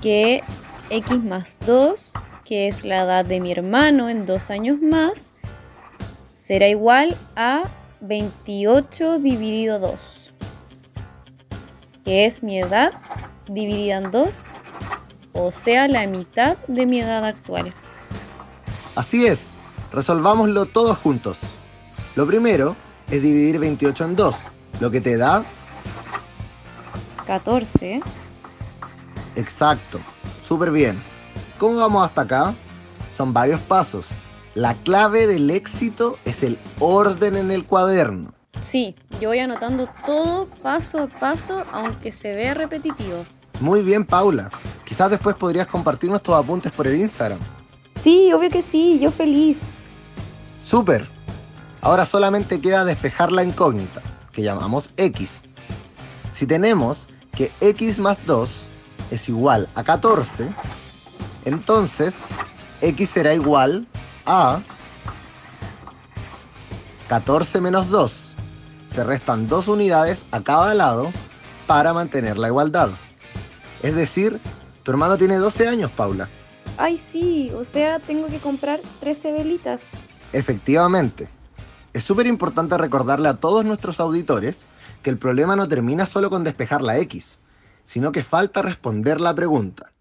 que 0.01 0.41
x 0.91 1.23
más 1.23 1.57
2, 1.65 2.11
que 2.45 2.67
es 2.67 2.83
la 2.83 3.03
edad 3.03 3.25
de 3.25 3.39
mi 3.39 3.51
hermano 3.51 4.09
en 4.09 4.25
dos 4.25 4.51
años 4.51 4.81
más, 4.81 5.31
será 6.33 6.67
igual 6.67 7.17
a 7.35 7.63
28 8.01 9.19
dividido 9.19 9.79
2, 9.79 9.93
que 12.03 12.25
es 12.25 12.43
mi 12.43 12.59
edad 12.59 12.91
dividida 13.47 13.97
en 13.97 14.11
2, 14.11 14.29
o 15.33 15.51
sea, 15.51 15.87
la 15.87 16.05
mitad 16.07 16.57
de 16.67 16.85
mi 16.85 16.99
edad 16.99 17.23
actual. 17.23 17.71
Así 18.95 19.25
es, 19.25 19.39
resolvámoslo 19.93 20.65
todos 20.65 20.97
juntos. 20.97 21.39
Lo 22.15 22.27
primero 22.27 22.75
es 23.09 23.21
dividir 23.21 23.59
28 23.59 24.05
en 24.05 24.15
2, 24.17 24.35
lo 24.81 24.91
que 24.91 24.99
te 24.99 25.15
da 25.15 25.41
14. 27.25 28.01
Exacto, 29.37 29.99
súper 30.51 30.71
bien. 30.71 31.01
¿Cómo 31.57 31.77
vamos 31.77 32.05
hasta 32.05 32.23
acá? 32.23 32.53
Son 33.15 33.31
varios 33.31 33.61
pasos. 33.61 34.07
La 34.53 34.73
clave 34.73 35.25
del 35.25 35.49
éxito 35.49 36.19
es 36.25 36.43
el 36.43 36.59
orden 36.77 37.37
en 37.37 37.51
el 37.51 37.63
cuaderno. 37.63 38.33
Sí, 38.59 38.93
yo 39.21 39.29
voy 39.29 39.39
anotando 39.39 39.87
todo 40.05 40.49
paso 40.61 41.03
a 41.03 41.07
paso, 41.07 41.63
aunque 41.71 42.11
se 42.11 42.35
vea 42.35 42.53
repetitivo. 42.53 43.25
Muy 43.61 43.81
bien, 43.81 44.03
Paula. 44.03 44.51
Quizás 44.83 45.11
después 45.11 45.37
podrías 45.37 45.67
compartir 45.67 46.09
nuestros 46.09 46.37
apuntes 46.37 46.73
por 46.73 46.85
el 46.85 46.99
Instagram. 46.99 47.39
Sí, 47.95 48.33
obvio 48.33 48.49
que 48.49 48.61
sí, 48.61 48.99
yo 48.99 49.09
feliz. 49.09 49.77
Súper. 50.65 51.07
Ahora 51.79 52.05
solamente 52.05 52.59
queda 52.59 52.83
despejar 52.83 53.31
la 53.31 53.45
incógnita, 53.45 54.01
que 54.33 54.41
llamamos 54.41 54.89
x. 54.97 55.43
Si 56.33 56.45
tenemos 56.45 57.07
que 57.31 57.53
x 57.61 57.99
más 57.99 58.17
2 58.25 58.70
es 59.11 59.29
igual 59.29 59.69
a 59.75 59.83
14, 59.83 60.49
entonces 61.45 62.23
x 62.81 63.09
será 63.09 63.33
igual 63.33 63.85
a 64.25 64.61
14 67.07 67.61
menos 67.61 67.89
2. 67.89 68.35
Se 68.93 69.03
restan 69.03 69.47
dos 69.47 69.67
unidades 69.67 70.25
a 70.31 70.41
cada 70.41 70.73
lado 70.73 71.11
para 71.67 71.93
mantener 71.93 72.37
la 72.37 72.47
igualdad. 72.47 72.89
Es 73.81 73.95
decir, 73.95 74.39
tu 74.83 74.91
hermano 74.91 75.17
tiene 75.17 75.37
12 75.37 75.67
años, 75.67 75.91
Paula. 75.91 76.29
Ay, 76.77 76.97
sí, 76.97 77.51
o 77.55 77.63
sea, 77.63 77.99
tengo 77.99 78.27
que 78.27 78.37
comprar 78.37 78.79
13 78.99 79.33
velitas. 79.33 79.83
Efectivamente. 80.33 81.27
Es 81.93 82.03
súper 82.05 82.25
importante 82.27 82.77
recordarle 82.77 83.27
a 83.27 83.33
todos 83.35 83.65
nuestros 83.65 83.99
auditores 83.99 84.65
que 85.03 85.09
el 85.09 85.17
problema 85.17 85.55
no 85.55 85.67
termina 85.67 86.05
solo 86.05 86.29
con 86.29 86.43
despejar 86.43 86.81
la 86.81 86.97
X, 86.99 87.37
sino 87.91 88.13
que 88.13 88.23
falta 88.23 88.61
responder 88.61 89.19
la 89.19 89.35
pregunta. 89.35 89.91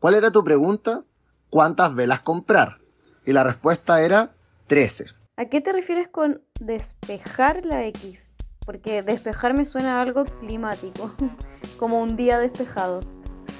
¿Cuál 0.00 0.14
era 0.14 0.32
tu 0.32 0.42
pregunta? 0.42 1.04
¿Cuántas 1.48 1.94
velas 1.94 2.18
comprar? 2.18 2.80
Y 3.24 3.32
la 3.32 3.44
respuesta 3.44 4.02
era 4.02 4.34
13. 4.66 5.06
¿A 5.36 5.44
qué 5.44 5.60
te 5.60 5.72
refieres 5.72 6.08
con 6.08 6.42
despejar 6.58 7.64
la 7.64 7.84
X? 7.84 8.30
Porque 8.64 9.04
despejar 9.04 9.54
me 9.54 9.64
suena 9.64 9.98
a 9.98 10.02
algo 10.02 10.24
climático, 10.24 11.12
como 11.78 12.02
un 12.02 12.16
día 12.16 12.40
despejado. 12.40 13.02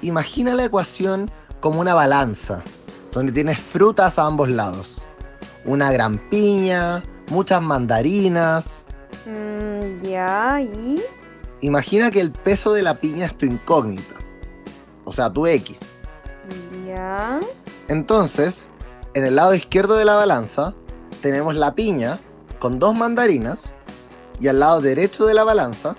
Imagina 0.01 0.53
la 0.53 0.65
ecuación 0.65 1.31
como 1.61 1.79
una 1.79 1.93
balanza, 1.93 2.63
donde 3.13 3.31
tienes 3.31 3.57
frutas 3.57 4.19
a 4.19 4.25
ambos 4.25 4.49
lados. 4.49 5.07
Una 5.63 5.93
gran 5.93 6.17
piña, 6.29 7.03
muchas 7.29 7.61
mandarinas. 7.61 8.85
Mm, 9.25 10.01
ya, 10.01 10.59
¿y? 10.59 11.01
Imagina 11.61 12.11
que 12.11 12.21
el 12.21 12.31
peso 12.31 12.73
de 12.73 12.83
la 12.83 12.95
piña 12.95 13.25
es 13.25 13.35
tu 13.35 13.45
incógnita, 13.45 14.15
o 15.05 15.11
sea, 15.11 15.31
tu 15.31 15.47
X. 15.47 15.79
Ya. 16.85 17.39
Entonces, 17.87 18.69
en 19.13 19.25
el 19.25 19.35
lado 19.35 19.55
izquierdo 19.55 19.95
de 19.95 20.05
la 20.05 20.15
balanza, 20.15 20.75
tenemos 21.21 21.55
la 21.55 21.73
piña 21.73 22.19
con 22.59 22.79
dos 22.79 22.95
mandarinas 22.95 23.75
y 24.39 24.47
al 24.47 24.59
lado 24.59 24.81
derecho 24.81 25.25
de 25.25 25.33
la 25.33 25.43
balanza 25.43 25.95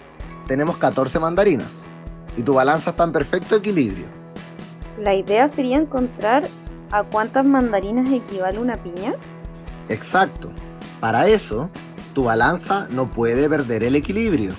tenemos 0.46 0.76
14 0.76 1.18
mandarinas. 1.18 1.84
Y 2.36 2.42
tu 2.42 2.54
balanza 2.54 2.90
está 2.90 3.04
en 3.04 3.12
perfecto 3.12 3.56
equilibrio. 3.56 4.06
La 5.00 5.14
idea 5.14 5.48
sería 5.48 5.76
encontrar 5.76 6.48
a 6.90 7.02
cuántas 7.02 7.44
mandarinas 7.44 8.10
equivale 8.12 8.58
una 8.58 8.76
piña. 8.76 9.14
Exacto. 9.88 10.50
Para 11.00 11.28
eso, 11.28 11.70
tu 12.14 12.24
balanza 12.24 12.86
no 12.90 13.10
puede 13.10 13.48
perder 13.48 13.84
el 13.84 13.96
equilibrio. 13.96 14.52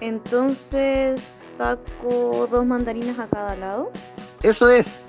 Entonces 0.00 1.20
saco 1.20 2.48
dos 2.50 2.64
mandarinas 2.64 3.18
a 3.18 3.26
cada 3.28 3.54
lado. 3.56 3.90
Eso 4.42 4.68
es. 4.70 5.06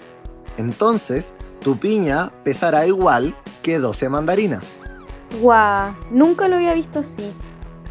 Entonces, 0.58 1.34
tu 1.62 1.78
piña 1.78 2.32
pesará 2.44 2.86
igual 2.86 3.36
que 3.64 3.80
12 3.80 4.10
mandarinas. 4.10 4.80
¡Guau! 5.40 5.96
Nunca 6.10 6.48
lo 6.48 6.58
había 6.58 6.74
visto 6.74 7.00
así. 7.00 7.32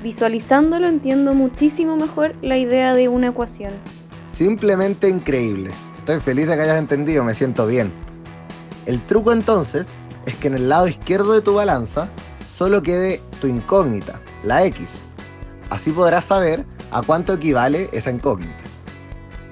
Visualizándolo 0.02 0.88
entiendo 0.88 1.35
muchísimo 1.35 1.97
mejor 1.97 2.35
la 2.42 2.59
idea 2.59 2.95
de 2.95 3.09
una 3.09 3.28
ecuación. 3.28 3.73
Simplemente 4.35 5.09
increíble. 5.09 5.71
Estoy 5.99 6.21
feliz 6.21 6.49
de 6.49 6.57
que 6.57 6.62
hayas 6.62 6.78
entendido, 6.78 7.25
me 7.25 7.35
siento 7.35 7.66
bien. 7.66 7.92
El 8.87 9.04
truco 9.07 9.33
entonces 9.33 9.87
es 10.26 10.35
que 10.37 10.49
en 10.49 10.54
el 10.54 10.69
lado 10.69 10.88
izquierdo 10.88 11.33
de 11.33 11.40
tu 11.40 11.54
balanza 11.54 12.11
solo 12.49 12.83
quede 12.83 13.21
tu 13.40 13.47
incógnita, 13.47 14.21
la 14.42 14.64
X. 14.64 15.00
Así 15.71 15.92
podrás 15.92 16.25
saber 16.25 16.66
a 16.90 17.02
cuánto 17.02 17.35
equivale 17.35 17.88
esa 17.92 18.11
incógnita. 18.11 18.54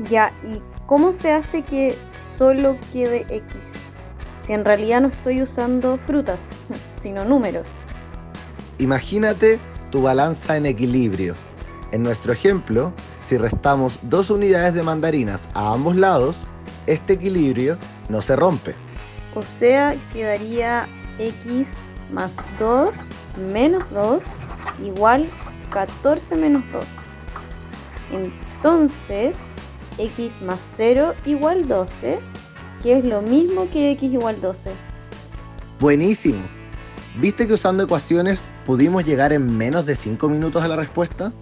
Ya, 0.09 0.33
¿y 0.45 0.62
cómo 0.87 1.12
se 1.12 1.33
hace 1.33 1.62
que 1.62 1.97
solo 2.07 2.76
quede 2.92 3.26
X? 3.28 3.88
Si 4.38 4.52
en 4.52 4.64
realidad 4.64 5.00
no 5.00 5.09
estoy 5.09 5.42
usando 5.42 5.97
frutas, 5.99 6.52
sino 6.95 7.25
números. 7.25 7.78
Imagínate 8.78 9.61
tu 9.90 10.02
balanza 10.02 10.57
en 10.57 10.66
equilibrio. 10.66 11.35
En 11.90 12.02
nuestro 12.02 12.33
ejemplo, 12.33 12.92
si 13.25 13.37
restamos 13.38 13.99
dos 14.02 14.30
unidades 14.30 14.75
de 14.75 14.83
mandarinas 14.83 15.49
a 15.54 15.73
ambos 15.73 15.97
lados, 15.97 16.47
este 16.87 17.14
equilibrio 17.14 17.78
no 18.09 18.23
se 18.23 18.37
rompe. 18.37 18.75
O 19.35 19.42
sea, 19.42 19.97
quedaría 20.12 20.88
x 21.18 21.95
más 22.12 22.59
2 22.59 23.04
menos 23.52 23.90
2 23.90 24.23
igual 24.85 25.26
14 25.71 26.37
menos 26.37 26.71
2. 26.73 27.07
Entonces, 28.12 29.52
x 29.98 30.40
más 30.42 30.66
0 30.76 31.14
igual 31.26 31.66
12, 31.66 32.20
que 32.82 32.98
es 32.98 33.04
lo 33.04 33.22
mismo 33.22 33.68
que 33.70 33.90
x 33.92 34.12
igual 34.12 34.40
12. 34.40 34.72
Buenísimo. 35.80 36.42
¿Viste 37.20 37.46
que 37.46 37.54
usando 37.54 37.82
ecuaciones 37.82 38.40
pudimos 38.64 39.04
llegar 39.04 39.32
en 39.32 39.56
menos 39.56 39.86
de 39.86 39.96
5 39.96 40.28
minutos 40.28 40.62
a 40.62 40.68
la 40.68 40.76
respuesta? 40.76 41.32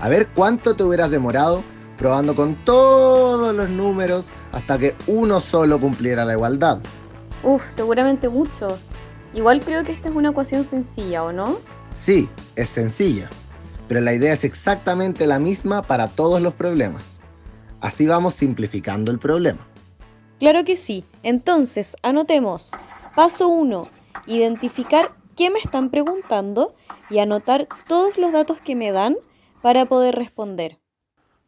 A 0.00 0.08
ver 0.08 0.28
cuánto 0.28 0.74
te 0.74 0.82
hubieras 0.82 1.10
demorado 1.10 1.62
probando 1.96 2.34
con 2.34 2.56
todos 2.64 3.54
los 3.54 3.68
números 3.68 4.30
hasta 4.52 4.78
que 4.78 4.94
uno 5.06 5.40
solo 5.40 5.80
cumpliera 5.80 6.24
la 6.24 6.34
igualdad. 6.34 6.80
Uf, 7.42 7.66
seguramente 7.68 8.28
mucho. 8.28 8.78
Igual 9.34 9.60
creo 9.60 9.84
que 9.84 9.92
esta 9.92 10.08
es 10.08 10.14
una 10.14 10.30
ecuación 10.30 10.64
sencilla, 10.64 11.22
¿o 11.22 11.32
no? 11.32 11.58
Sí, 11.94 12.28
es 12.54 12.68
sencilla, 12.68 13.30
pero 13.88 14.00
la 14.00 14.14
idea 14.14 14.32
es 14.32 14.44
exactamente 14.44 15.26
la 15.26 15.38
misma 15.38 15.82
para 15.82 16.08
todos 16.08 16.40
los 16.40 16.54
problemas. 16.54 17.16
Así 17.80 18.06
vamos 18.06 18.34
simplificando 18.34 19.12
el 19.12 19.18
problema. 19.18 19.66
Claro 20.38 20.64
que 20.64 20.76
sí. 20.76 21.04
Entonces, 21.22 21.96
anotemos. 22.02 22.72
Paso 23.14 23.48
1. 23.48 23.86
Identificar 24.26 25.14
qué 25.36 25.50
me 25.50 25.58
están 25.58 25.90
preguntando 25.90 26.74
y 27.10 27.18
anotar 27.18 27.68
todos 27.86 28.18
los 28.18 28.32
datos 28.32 28.58
que 28.58 28.74
me 28.74 28.92
dan 28.92 29.16
para 29.62 29.84
poder 29.84 30.14
responder. 30.14 30.78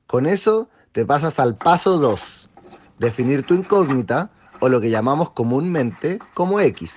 Con 0.07 0.27
eso 0.27 0.69
te 0.93 1.05
pasas 1.05 1.39
al 1.39 1.57
paso 1.57 1.99
2. 1.99 2.49
Definir 2.99 3.45
tu 3.45 3.55
incógnita 3.55 4.31
o 4.61 4.69
lo 4.69 4.81
que 4.81 4.91
llamamos 4.91 5.31
comúnmente 5.31 6.19
como 6.35 6.61
X. 6.61 6.97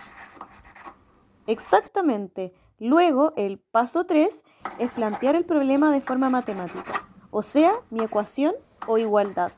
Exactamente. 1.47 2.53
Luego, 2.83 3.31
el 3.37 3.59
paso 3.59 4.07
3 4.07 4.43
es 4.79 4.93
plantear 4.95 5.35
el 5.35 5.45
problema 5.45 5.91
de 5.91 6.01
forma 6.01 6.31
matemática, 6.31 7.07
o 7.29 7.43
sea, 7.43 7.69
mi 7.91 8.03
ecuación 8.03 8.55
o 8.87 8.97
igualdad. 8.97 9.51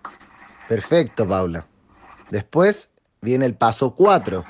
Perfecto, 0.68 1.26
Paula. 1.26 1.66
Después 2.32 2.90
viene 3.22 3.46
el 3.46 3.56
paso 3.56 3.96
4. 3.96 4.44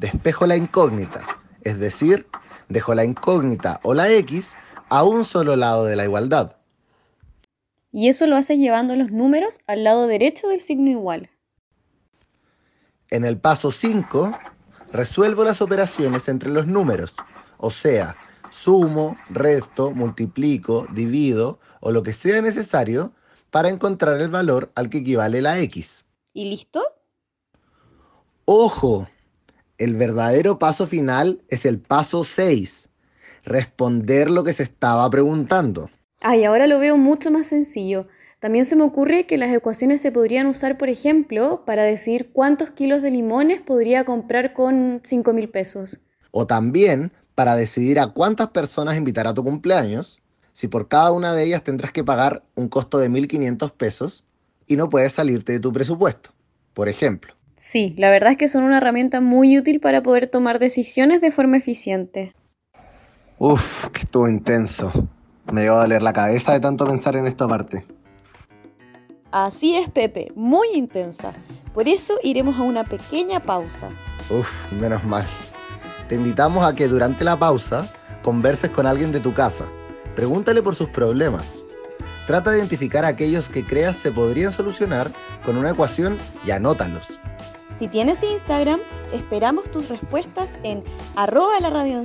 Despejo 0.00 0.46
la 0.46 0.56
incógnita, 0.56 1.20
es 1.62 1.78
decir, 1.78 2.26
dejo 2.68 2.92
la 2.92 3.04
incógnita 3.04 3.78
o 3.84 3.94
la 3.94 4.10
X 4.10 4.50
a 4.88 5.04
un 5.04 5.24
solo 5.24 5.54
lado 5.54 5.84
de 5.84 5.94
la 5.94 6.02
igualdad. 6.02 6.56
Y 7.92 8.08
eso 8.08 8.26
lo 8.26 8.34
haces 8.34 8.58
llevando 8.58 8.96
los 8.96 9.12
números 9.12 9.60
al 9.68 9.84
lado 9.84 10.08
derecho 10.08 10.48
del 10.48 10.60
signo 10.60 10.90
igual. 10.90 11.30
En 13.10 13.24
el 13.24 13.38
paso 13.38 13.70
5, 13.70 14.28
resuelvo 14.92 15.44
las 15.44 15.60
operaciones 15.62 16.28
entre 16.28 16.50
los 16.50 16.66
números, 16.66 17.14
o 17.58 17.70
sea, 17.70 18.14
sumo, 18.50 19.16
resto, 19.30 19.92
multiplico, 19.92 20.86
divido 20.94 21.58
o 21.80 21.92
lo 21.92 22.02
que 22.02 22.12
sea 22.12 22.42
necesario 22.42 23.12
para 23.50 23.68
encontrar 23.68 24.20
el 24.20 24.28
valor 24.28 24.70
al 24.74 24.90
que 24.90 24.98
equivale 24.98 25.42
la 25.42 25.58
X. 25.60 26.04
¿Y 26.32 26.44
listo? 26.46 26.82
¡Ojo! 28.44 29.08
El 29.78 29.94
verdadero 29.94 30.58
paso 30.58 30.86
final 30.86 31.42
es 31.48 31.64
el 31.64 31.78
paso 31.78 32.24
6, 32.24 32.90
responder 33.44 34.30
lo 34.30 34.42
que 34.42 34.52
se 34.52 34.64
estaba 34.64 35.08
preguntando. 35.08 35.90
Ay, 36.20 36.44
ahora 36.44 36.66
lo 36.66 36.78
veo 36.80 36.96
mucho 36.96 37.30
más 37.30 37.46
sencillo. 37.46 38.08
También 38.40 38.64
se 38.64 38.76
me 38.76 38.84
ocurre 38.84 39.26
que 39.26 39.36
las 39.36 39.52
ecuaciones 39.52 40.00
se 40.00 40.12
podrían 40.12 40.46
usar, 40.46 40.78
por 40.78 40.88
ejemplo, 40.88 41.64
para 41.66 41.82
decir 41.82 42.30
cuántos 42.32 42.70
kilos 42.70 43.02
de 43.02 43.10
limones 43.10 43.60
podría 43.60 44.04
comprar 44.04 44.52
con 44.52 45.00
5 45.02 45.32
mil 45.32 45.48
pesos. 45.48 45.98
O 46.30 46.46
también 46.46 47.10
para 47.34 47.56
decidir 47.56 47.98
a 47.98 48.08
cuántas 48.08 48.50
personas 48.50 48.96
invitar 48.96 49.26
a 49.26 49.34
tu 49.34 49.42
cumpleaños, 49.42 50.20
si 50.52 50.68
por 50.68 50.86
cada 50.86 51.10
una 51.10 51.34
de 51.34 51.44
ellas 51.44 51.64
tendrás 51.64 51.90
que 51.90 52.04
pagar 52.04 52.44
un 52.54 52.68
costo 52.68 52.98
de 52.98 53.08
1.500 53.08 53.72
pesos 53.72 54.24
y 54.68 54.76
no 54.76 54.88
puedes 54.88 55.14
salirte 55.14 55.52
de 55.52 55.60
tu 55.60 55.72
presupuesto, 55.72 56.30
por 56.74 56.88
ejemplo. 56.88 57.34
Sí, 57.56 57.94
la 57.98 58.10
verdad 58.10 58.32
es 58.32 58.36
que 58.36 58.46
son 58.46 58.62
una 58.62 58.76
herramienta 58.76 59.20
muy 59.20 59.58
útil 59.58 59.80
para 59.80 60.00
poder 60.02 60.28
tomar 60.28 60.60
decisiones 60.60 61.20
de 61.20 61.32
forma 61.32 61.56
eficiente. 61.56 62.34
Uf, 63.38 63.88
que 63.88 64.02
estuvo 64.02 64.28
intenso. 64.28 64.92
Me 65.52 65.62
dio 65.62 65.74
a 65.74 65.82
doler 65.82 66.02
la 66.02 66.12
cabeza 66.12 66.52
de 66.52 66.60
tanto 66.60 66.86
pensar 66.86 67.16
en 67.16 67.26
esta 67.26 67.48
parte. 67.48 67.84
Así 69.30 69.76
es, 69.76 69.90
Pepe, 69.90 70.32
muy 70.34 70.68
intensa. 70.74 71.34
Por 71.74 71.86
eso 71.86 72.14
iremos 72.22 72.56
a 72.58 72.62
una 72.62 72.84
pequeña 72.84 73.40
pausa. 73.40 73.88
Uf, 74.30 74.50
menos 74.72 75.04
mal. 75.04 75.26
Te 76.08 76.14
invitamos 76.14 76.64
a 76.64 76.74
que 76.74 76.88
durante 76.88 77.24
la 77.24 77.38
pausa 77.38 77.92
converses 78.22 78.70
con 78.70 78.86
alguien 78.86 79.12
de 79.12 79.20
tu 79.20 79.34
casa. 79.34 79.66
Pregúntale 80.16 80.62
por 80.62 80.74
sus 80.74 80.88
problemas. 80.88 81.62
Trata 82.26 82.50
de 82.50 82.58
identificar 82.58 83.04
aquellos 83.04 83.48
que 83.48 83.64
creas 83.64 83.96
se 83.96 84.10
podrían 84.10 84.52
solucionar 84.52 85.10
con 85.44 85.56
una 85.56 85.70
ecuación 85.70 86.18
y 86.46 86.50
anótalos. 86.50 87.06
Si 87.74 87.88
tienes 87.88 88.22
Instagram, 88.22 88.80
esperamos 89.12 89.70
tus 89.70 89.88
respuestas 89.88 90.58
en 90.62 90.82
arroba 91.16 91.60
la 91.60 91.70
radio 91.70 92.02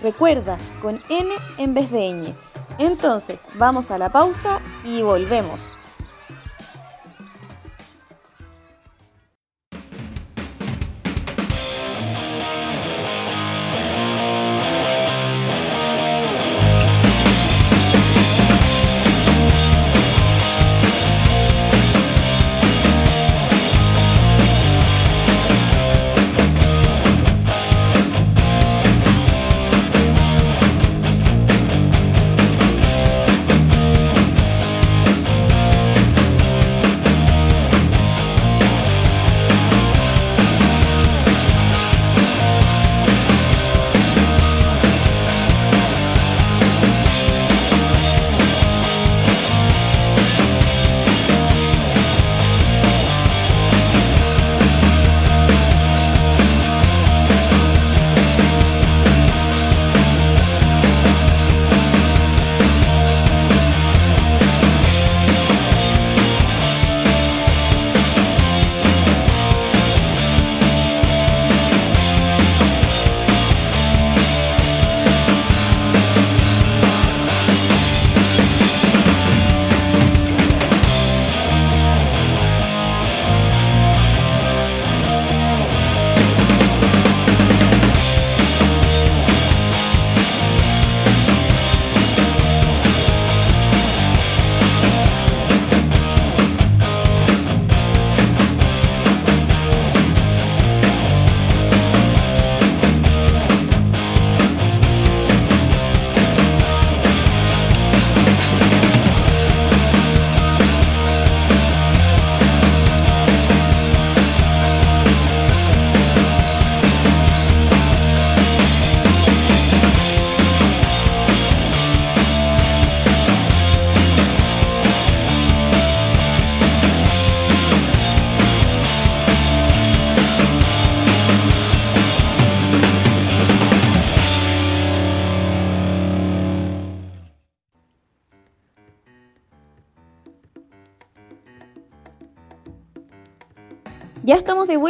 Recuerda, 0.00 0.58
con 0.80 1.00
N 1.08 1.30
en 1.58 1.74
vez 1.74 1.90
de 1.90 2.12
ñ. 2.12 2.34
Entonces, 2.78 3.48
vamos 3.54 3.90
a 3.90 3.98
la 3.98 4.10
pausa 4.10 4.60
y 4.84 5.02
volvemos. 5.02 5.76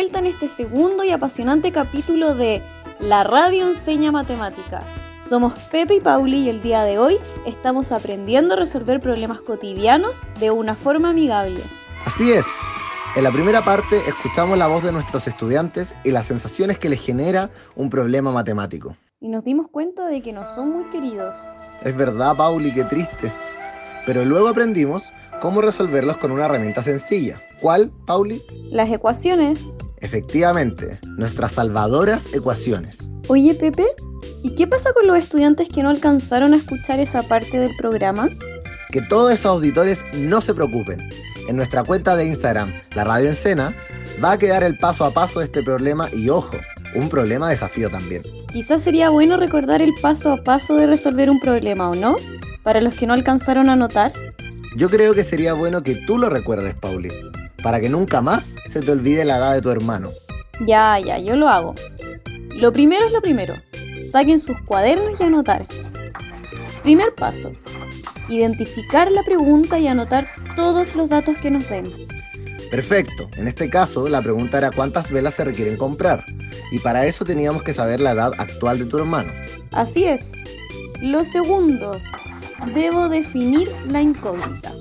Vuelta 0.09 0.21
en 0.21 0.33
este 0.33 0.49
segundo 0.49 1.05
y 1.05 1.11
apasionante 1.11 1.71
capítulo 1.71 2.35
de 2.35 2.63
La 2.99 3.25
radio 3.25 3.67
enseña 3.67 4.11
matemática. 4.11 4.83
Somos 5.21 5.53
Pepe 5.71 5.97
y 5.97 6.01
Pauli 6.01 6.39
y 6.39 6.49
el 6.49 6.63
día 6.63 6.83
de 6.85 6.99
hoy 6.99 7.19
estamos 7.45 7.93
aprendiendo 7.93 8.55
a 8.55 8.57
resolver 8.57 9.03
problemas 9.03 9.43
cotidianos 9.43 10.23
de 10.41 10.51
una 10.51 10.77
forma 10.77 11.11
amigable. 11.11 11.61
Así 12.07 12.33
es. 12.33 12.47
En 13.17 13.25
la 13.25 13.31
primera 13.31 13.63
parte 13.63 13.99
escuchamos 14.09 14.57
la 14.57 14.67
voz 14.67 14.83
de 14.83 14.93
nuestros 14.93 15.29
estudiantes 15.29 15.95
y 16.05 16.11
las 16.11 16.25
sensaciones 16.25 16.79
que 16.79 16.89
les 16.89 17.03
genera 17.03 17.51
un 17.77 17.91
problema 17.91 18.33
matemático. 18.33 18.97
Y 19.21 19.29
nos 19.29 19.45
dimos 19.45 19.69
cuenta 19.69 20.07
de 20.07 20.23
que 20.23 20.33
no 20.33 20.47
son 20.47 20.71
muy 20.71 20.85
queridos. 20.85 21.37
Es 21.85 21.95
verdad, 21.95 22.35
Pauli, 22.35 22.73
qué 22.73 22.85
triste. 22.85 23.31
Pero 24.07 24.25
luego 24.25 24.49
aprendimos 24.49 25.03
cómo 25.43 25.61
resolverlos 25.61 26.17
con 26.17 26.31
una 26.31 26.47
herramienta 26.47 26.83
sencilla. 26.83 27.43
¿Cuál, 27.61 27.91
Pauli? 28.07 28.43
Las 28.71 28.91
ecuaciones. 28.91 29.79
Efectivamente, 30.01 31.01
nuestras 31.17 31.53
salvadoras 31.53 32.33
ecuaciones. 32.33 33.11
Oye, 33.27 33.55
Pepe, 33.55 33.87
¿y 34.45 34.55
qué 34.55 34.67
pasa 34.67 34.93
con 34.93 35.07
los 35.07 35.19
estudiantes 35.19 35.69
que 35.69 35.83
no 35.83 35.91
alcanzaron 35.91 36.55
a 36.55 36.57
escuchar 36.57 37.01
esa 37.01 37.23
parte 37.25 37.59
del 37.59 37.75
programa? 37.77 38.29
Que 38.91 39.03
todos 39.03 39.33
esos 39.33 39.47
auditores 39.47 40.01
no 40.15 40.41
se 40.41 40.55
preocupen. 40.55 41.09
En 41.49 41.57
nuestra 41.57 41.83
cuenta 41.83 42.15
de 42.15 42.27
Instagram, 42.27 42.73
la 42.95 43.05
Radio 43.05 43.29
Encena, 43.29 43.75
va 44.23 44.33
a 44.33 44.39
quedar 44.39 44.63
el 44.63 44.79
paso 44.79 45.05
a 45.05 45.11
paso 45.11 45.41
de 45.41 45.47
este 45.47 45.63
problema 45.63 46.09
y 46.13 46.29
ojo, 46.29 46.57
un 46.95 47.09
problema 47.09 47.51
desafío 47.51 47.91
también. 47.91 48.23
Quizás 48.53 48.83
sería 48.83 49.11
bueno 49.11 49.37
recordar 49.37 49.83
el 49.83 49.95
paso 50.01 50.33
a 50.33 50.43
paso 50.43 50.77
de 50.77 50.87
resolver 50.87 51.29
un 51.29 51.41
problema, 51.41 51.91
¿o 51.91 51.95
no? 51.95 52.17
Para 52.63 52.81
los 52.81 52.95
que 52.95 53.07
no 53.07 53.15
alcanzaron 53.15 53.69
a 53.69 53.77
notar. 53.77 54.13
Yo 54.77 54.89
creo 54.89 55.15
que 55.15 55.25
sería 55.25 55.55
bueno 55.55 55.83
que 55.83 55.97
tú 56.07 56.19
lo 56.19 56.31
recuerdes, 56.31 56.75
Pauli, 56.75 57.11
para 57.63 57.81
que 57.81 57.89
nunca 57.89 58.21
más 58.21 58.55
se 58.69 58.81
te 58.81 58.91
olvide 58.91 59.25
la 59.25 59.39
edad 59.39 59.55
de 59.55 59.63
tu 59.63 59.71
hermano. 59.71 60.11
Ya, 60.67 60.99
ya, 60.99 61.19
yo 61.19 61.37
lo 61.37 61.49
hago. 61.49 61.75
Lo 62.57 62.73
primero 62.73 63.07
es 63.07 63.13
lo 63.13 63.21
primero. 63.21 63.55
Saquen 64.11 64.39
sus 64.39 64.57
cuadernos 64.63 65.21
y 65.21 65.25
anotar. 65.25 65.67
Primer 66.83 67.15
paso. 67.15 67.51
Identificar 68.29 69.11
la 69.11 69.23
pregunta 69.23 69.79
y 69.79 69.87
anotar 69.87 70.27
todos 70.57 70.97
los 70.97 71.09
datos 71.09 71.37
que 71.39 71.51
nos 71.51 71.69
den. 71.69 71.91
Perfecto. 72.71 73.29
En 73.37 73.49
este 73.49 73.71
caso, 73.71 74.09
la 74.09 74.21
pregunta 74.21 74.59
era 74.59 74.71
cuántas 74.71 75.11
velas 75.11 75.35
se 75.35 75.45
requieren 75.45 75.77
comprar. 75.77 76.25
Y 76.71 76.79
para 76.81 77.07
eso 77.07 77.25
teníamos 77.25 77.63
que 77.63 77.73
saber 77.73 78.01
la 78.01 78.13
edad 78.13 78.33
actual 78.39 78.79
de 78.79 78.87
tu 78.87 78.99
hermano. 78.99 79.33
Así 79.73 80.05
es. 80.05 80.33
Lo 81.01 81.25
segundo, 81.25 82.01
debo 82.75 83.09
definir 83.09 83.69
la 83.91 84.03
incógnita. 84.03 84.73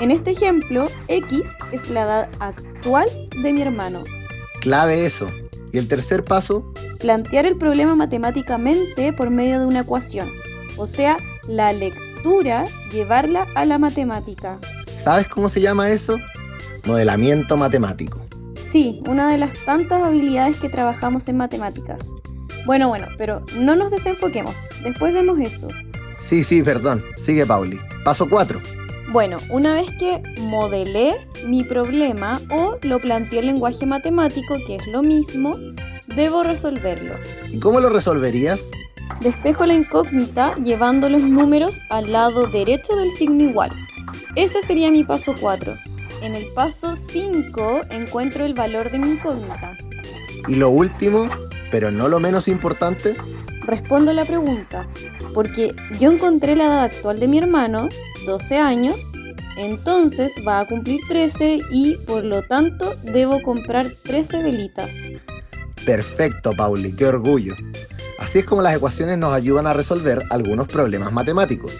En 0.00 0.12
este 0.12 0.30
ejemplo, 0.30 0.88
X 1.08 1.42
es 1.72 1.90
la 1.90 2.02
edad 2.02 2.28
actual 2.38 3.08
de 3.42 3.52
mi 3.52 3.62
hermano. 3.62 4.04
Clave 4.60 5.04
eso. 5.04 5.26
¿Y 5.72 5.78
el 5.78 5.88
tercer 5.88 6.24
paso? 6.24 6.72
Plantear 7.00 7.46
el 7.46 7.58
problema 7.58 7.96
matemáticamente 7.96 9.12
por 9.12 9.30
medio 9.30 9.58
de 9.58 9.66
una 9.66 9.80
ecuación, 9.80 10.30
o 10.76 10.86
sea, 10.86 11.16
la 11.48 11.72
lectura, 11.72 12.64
llevarla 12.92 13.48
a 13.56 13.64
la 13.64 13.78
matemática. 13.78 14.58
¿Sabes 15.02 15.26
cómo 15.28 15.48
se 15.48 15.60
llama 15.60 15.90
eso? 15.90 16.16
Modelamiento 16.86 17.56
matemático. 17.56 18.24
Sí, 18.62 19.02
una 19.08 19.30
de 19.30 19.38
las 19.38 19.52
tantas 19.64 20.02
habilidades 20.02 20.58
que 20.58 20.68
trabajamos 20.68 21.26
en 21.28 21.36
matemáticas. 21.36 22.12
Bueno, 22.66 22.88
bueno, 22.88 23.08
pero 23.18 23.44
no 23.56 23.74
nos 23.74 23.90
desenfoquemos, 23.90 24.54
después 24.84 25.12
vemos 25.12 25.40
eso. 25.40 25.68
Sí, 26.18 26.44
sí, 26.44 26.62
perdón. 26.62 27.04
Sigue, 27.16 27.46
Pauli. 27.46 27.80
Paso 28.04 28.28
4. 28.28 28.77
Bueno, 29.10 29.38
una 29.48 29.72
vez 29.72 29.90
que 29.98 30.22
modelé 30.38 31.16
mi 31.46 31.64
problema 31.64 32.42
o 32.50 32.76
lo 32.82 33.00
planteé 33.00 33.38
en 33.38 33.46
lenguaje 33.46 33.86
matemático, 33.86 34.56
que 34.66 34.76
es 34.76 34.86
lo 34.86 35.02
mismo, 35.02 35.56
debo 36.14 36.42
resolverlo. 36.42 37.14
¿Y 37.48 37.58
cómo 37.58 37.80
lo 37.80 37.88
resolverías? 37.88 38.70
Despejo 39.22 39.64
la 39.64 39.72
incógnita 39.72 40.54
llevando 40.56 41.08
los 41.08 41.22
números 41.22 41.80
al 41.88 42.12
lado 42.12 42.48
derecho 42.48 42.96
del 42.96 43.10
signo 43.10 43.44
igual. 43.44 43.70
Ese 44.36 44.60
sería 44.60 44.90
mi 44.90 45.04
paso 45.04 45.34
4. 45.40 45.74
En 46.20 46.34
el 46.34 46.44
paso 46.54 46.94
5 46.94 47.80
encuentro 47.90 48.44
el 48.44 48.52
valor 48.52 48.90
de 48.90 48.98
mi 48.98 49.12
incógnita. 49.12 49.74
Y 50.48 50.56
lo 50.56 50.68
último, 50.68 51.26
pero 51.70 51.90
no 51.90 52.08
lo 52.08 52.20
menos 52.20 52.46
importante, 52.46 53.16
respondo 53.62 54.12
la 54.12 54.26
pregunta, 54.26 54.86
porque 55.34 55.74
yo 56.00 56.10
encontré 56.10 56.56
la 56.56 56.64
edad 56.64 56.82
actual 56.82 57.18
de 57.18 57.28
mi 57.28 57.38
hermano, 57.38 57.88
12 58.26 58.58
años, 58.58 59.08
entonces 59.56 60.34
va 60.46 60.60
a 60.60 60.66
cumplir 60.66 61.00
13 61.08 61.60
y 61.72 61.96
por 62.06 62.24
lo 62.24 62.42
tanto 62.42 62.94
debo 63.02 63.42
comprar 63.42 63.86
13 64.04 64.42
velitas. 64.42 64.94
Perfecto, 65.84 66.52
Pauli, 66.52 66.94
qué 66.94 67.06
orgullo. 67.06 67.54
Así 68.18 68.40
es 68.40 68.44
como 68.44 68.62
las 68.62 68.76
ecuaciones 68.76 69.16
nos 69.16 69.32
ayudan 69.32 69.66
a 69.66 69.72
resolver 69.72 70.22
algunos 70.30 70.68
problemas 70.68 71.12
matemáticos. 71.12 71.72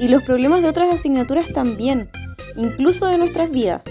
Y 0.00 0.08
los 0.08 0.22
problemas 0.22 0.62
de 0.62 0.68
otras 0.68 0.92
asignaturas 0.92 1.52
también, 1.52 2.10
incluso 2.56 3.06
de 3.06 3.18
nuestras 3.18 3.50
vidas. 3.50 3.84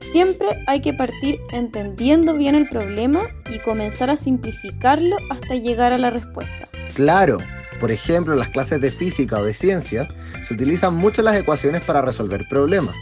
Siempre 0.00 0.48
hay 0.66 0.80
que 0.80 0.92
partir 0.92 1.38
entendiendo 1.52 2.34
bien 2.34 2.54
el 2.54 2.68
problema 2.68 3.20
y 3.50 3.58
comenzar 3.60 4.10
a 4.10 4.16
simplificarlo 4.16 5.16
hasta 5.30 5.54
llegar 5.54 5.92
a 5.92 5.98
la 5.98 6.10
respuesta. 6.10 6.66
Claro, 6.94 7.38
por 7.80 7.90
ejemplo, 7.90 8.34
en 8.34 8.38
las 8.38 8.50
clases 8.50 8.80
de 8.80 8.90
física 8.90 9.38
o 9.38 9.44
de 9.44 9.54
ciencias 9.54 10.08
se 10.46 10.54
utilizan 10.54 10.94
mucho 10.94 11.22
las 11.22 11.34
ecuaciones 11.34 11.82
para 11.82 12.02
resolver 12.02 12.46
problemas. 12.48 12.94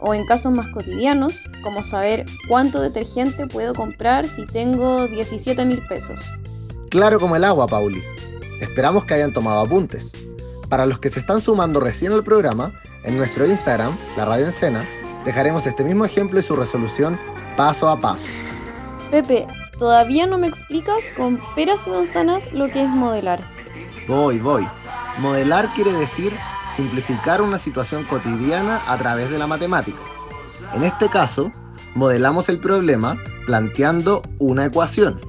O 0.00 0.14
en 0.14 0.26
casos 0.26 0.52
más 0.52 0.68
cotidianos, 0.68 1.48
como 1.62 1.84
saber 1.84 2.24
cuánto 2.48 2.80
detergente 2.80 3.46
puedo 3.46 3.74
comprar 3.74 4.26
si 4.26 4.46
tengo 4.46 5.06
17 5.06 5.64
mil 5.64 5.82
pesos. 5.86 6.20
Claro 6.90 7.20
como 7.20 7.36
el 7.36 7.44
agua, 7.44 7.68
Pauli. 7.68 8.02
Esperamos 8.60 9.04
que 9.04 9.14
hayan 9.14 9.32
tomado 9.32 9.60
apuntes. 9.60 10.10
Para 10.68 10.86
los 10.86 10.98
que 10.98 11.10
se 11.10 11.20
están 11.20 11.40
sumando 11.40 11.78
recién 11.78 12.12
al 12.12 12.24
programa, 12.24 12.72
en 13.04 13.16
nuestro 13.16 13.46
Instagram, 13.46 13.92
la 14.16 14.24
Radio 14.24 14.46
Encena, 14.46 14.82
dejaremos 15.24 15.66
este 15.66 15.84
mismo 15.84 16.04
ejemplo 16.04 16.40
y 16.40 16.42
su 16.42 16.56
resolución 16.56 17.18
paso 17.56 17.88
a 17.88 18.00
paso. 18.00 18.24
Pepe, 19.10 19.46
todavía 19.78 20.26
no 20.26 20.38
me 20.38 20.46
explicas 20.46 21.10
con 21.16 21.38
peras 21.54 21.86
y 21.86 21.90
manzanas 21.90 22.52
lo 22.52 22.68
que 22.68 22.82
es 22.82 22.88
modelar. 22.88 23.40
Voy, 24.08 24.38
voy. 24.38 24.66
Modelar 25.18 25.68
quiere 25.74 25.92
decir 25.92 26.32
simplificar 26.76 27.42
una 27.42 27.58
situación 27.58 28.04
cotidiana 28.04 28.80
a 28.86 28.96
través 28.98 29.30
de 29.30 29.38
la 29.38 29.46
matemática. 29.46 29.98
En 30.74 30.82
este 30.82 31.08
caso, 31.08 31.50
modelamos 31.94 32.48
el 32.48 32.58
problema 32.58 33.16
planteando 33.46 34.22
una 34.38 34.64
ecuación. 34.64 35.20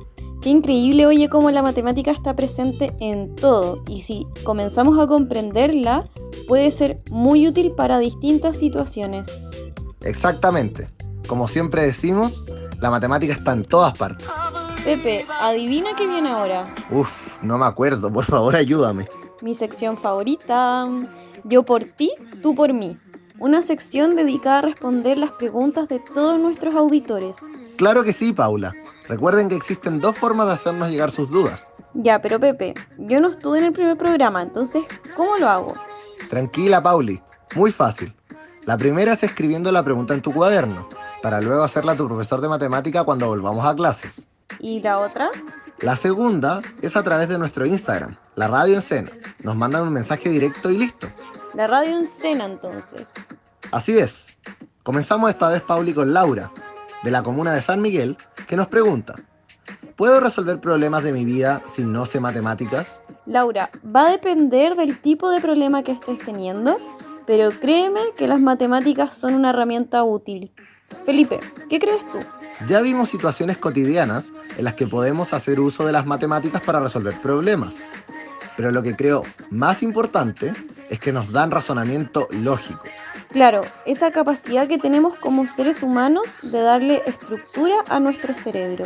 Qué 0.41 0.49
increíble, 0.49 1.05
oye, 1.05 1.29
cómo 1.29 1.51
la 1.51 1.61
matemática 1.61 2.11
está 2.11 2.35
presente 2.35 2.93
en 2.99 3.33
todo 3.35 3.81
y 3.87 4.01
si 4.01 4.27
comenzamos 4.43 4.99
a 4.99 5.07
comprenderla, 5.07 6.05
puede 6.47 6.69
ser 6.71 7.01
muy 7.11 7.47
útil 7.47 7.71
para 7.71 7.99
distintas 7.99 8.57
situaciones. 8.57 9.29
Exactamente. 10.01 10.89
Como 11.27 11.47
siempre 11.47 11.83
decimos, 11.83 12.43
la 12.81 12.89
matemática 12.89 13.33
está 13.33 13.53
en 13.53 13.63
todas 13.63 13.97
partes. 13.97 14.27
Pepe, 14.83 15.25
adivina 15.39 15.91
qué 15.97 16.07
viene 16.07 16.29
ahora. 16.29 16.65
Uf, 16.91 17.22
no 17.43 17.57
me 17.57 17.65
acuerdo, 17.65 18.11
por 18.11 18.25
favor 18.25 18.55
ayúdame. 18.55 19.05
Mi 19.41 19.53
sección 19.53 19.97
favorita. 19.97 20.87
Yo 21.43 21.63
por 21.63 21.83
ti, 21.83 22.11
tú 22.41 22.55
por 22.55 22.73
mí. 22.73 22.97
Una 23.39 23.61
sección 23.61 24.15
dedicada 24.15 24.59
a 24.59 24.61
responder 24.61 25.17
las 25.17 25.31
preguntas 25.31 25.89
de 25.89 25.99
todos 25.99 26.39
nuestros 26.39 26.75
auditores. 26.75 27.39
Claro 27.77 28.03
que 28.03 28.13
sí, 28.13 28.31
Paula. 28.31 28.73
Recuerden 29.09 29.49
que 29.49 29.55
existen 29.55 29.99
dos 29.99 30.17
formas 30.17 30.47
de 30.47 30.53
hacernos 30.53 30.89
llegar 30.89 31.11
sus 31.11 31.29
dudas. 31.29 31.67
Ya, 31.93 32.21
pero 32.21 32.39
Pepe, 32.39 32.73
yo 32.97 33.19
no 33.19 33.29
estuve 33.29 33.59
en 33.59 33.65
el 33.65 33.73
primer 33.73 33.97
programa, 33.97 34.41
entonces, 34.41 34.83
¿cómo 35.15 35.37
lo 35.37 35.49
hago? 35.49 35.73
Tranquila, 36.29 36.81
Pauli. 36.81 37.21
Muy 37.55 37.71
fácil. 37.71 38.15
La 38.65 38.77
primera 38.77 39.13
es 39.13 39.23
escribiendo 39.23 39.71
la 39.71 39.83
pregunta 39.83 40.13
en 40.13 40.21
tu 40.21 40.33
cuaderno, 40.33 40.87
para 41.21 41.41
luego 41.41 41.63
hacerla 41.63 41.91
a 41.91 41.97
tu 41.97 42.07
profesor 42.07 42.39
de 42.39 42.47
matemática 42.47 43.03
cuando 43.03 43.27
volvamos 43.27 43.65
a 43.65 43.75
clases. 43.75 44.25
¿Y 44.59 44.81
la 44.81 44.99
otra? 44.99 45.29
La 45.79 45.95
segunda 45.95 46.61
es 46.81 46.95
a 46.95 47.03
través 47.03 47.29
de 47.29 47.37
nuestro 47.37 47.65
Instagram, 47.65 48.17
la 48.35 48.47
Radio 48.47 48.75
Encena. 48.75 49.11
Nos 49.43 49.55
mandan 49.55 49.83
un 49.83 49.93
mensaje 49.93 50.29
directo 50.29 50.69
y 50.69 50.77
listo. 50.77 51.07
La 51.53 51.67
radio 51.67 51.97
en 51.97 52.07
cena 52.07 52.45
entonces. 52.45 53.13
Así 53.71 53.97
es. 53.97 54.37
Comenzamos 54.83 55.29
esta 55.29 55.49
vez, 55.49 55.61
Pauli, 55.61 55.93
con 55.93 56.13
Laura, 56.13 56.51
de 57.03 57.11
la 57.11 57.23
comuna 57.23 57.53
de 57.53 57.61
San 57.61 57.81
Miguel, 57.81 58.17
que 58.47 58.55
nos 58.55 58.67
pregunta, 58.67 59.15
¿puedo 59.95 60.19
resolver 60.19 60.59
problemas 60.59 61.03
de 61.03 61.13
mi 61.13 61.25
vida 61.25 61.63
si 61.73 61.83
no 61.83 62.05
sé 62.05 62.19
matemáticas? 62.19 63.01
Laura, 63.25 63.69
va 63.83 64.07
a 64.07 64.11
depender 64.11 64.75
del 64.75 64.99
tipo 64.99 65.31
de 65.31 65.39
problema 65.39 65.83
que 65.83 65.93
estés 65.93 66.19
teniendo, 66.19 66.77
pero 67.25 67.49
créeme 67.49 68.01
que 68.17 68.27
las 68.27 68.41
matemáticas 68.41 69.15
son 69.15 69.35
una 69.35 69.51
herramienta 69.51 70.03
útil. 70.03 70.51
Felipe, 71.05 71.39
¿qué 71.69 71.79
crees 71.79 72.03
tú? 72.11 72.19
Ya 72.67 72.81
vimos 72.81 73.09
situaciones 73.09 73.57
cotidianas 73.57 74.33
en 74.57 74.65
las 74.65 74.75
que 74.75 74.87
podemos 74.87 75.33
hacer 75.33 75.59
uso 75.59 75.85
de 75.85 75.91
las 75.91 76.05
matemáticas 76.05 76.61
para 76.61 76.79
resolver 76.79 77.19
problemas. 77.21 77.73
Pero 78.55 78.71
lo 78.71 78.83
que 78.83 78.95
creo 78.95 79.23
más 79.49 79.81
importante 79.81 80.53
es 80.89 80.99
que 80.99 81.11
nos 81.11 81.31
dan 81.31 81.51
razonamiento 81.51 82.27
lógico. 82.31 82.83
Claro, 83.29 83.61
esa 83.85 84.11
capacidad 84.11 84.67
que 84.67 84.77
tenemos 84.77 85.17
como 85.17 85.47
seres 85.47 85.81
humanos 85.81 86.37
de 86.43 86.61
darle 86.61 87.01
estructura 87.07 87.75
a 87.89 87.99
nuestro 87.99 88.35
cerebro. 88.35 88.83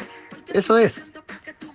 Eso 0.53 0.77
es. 0.77 1.11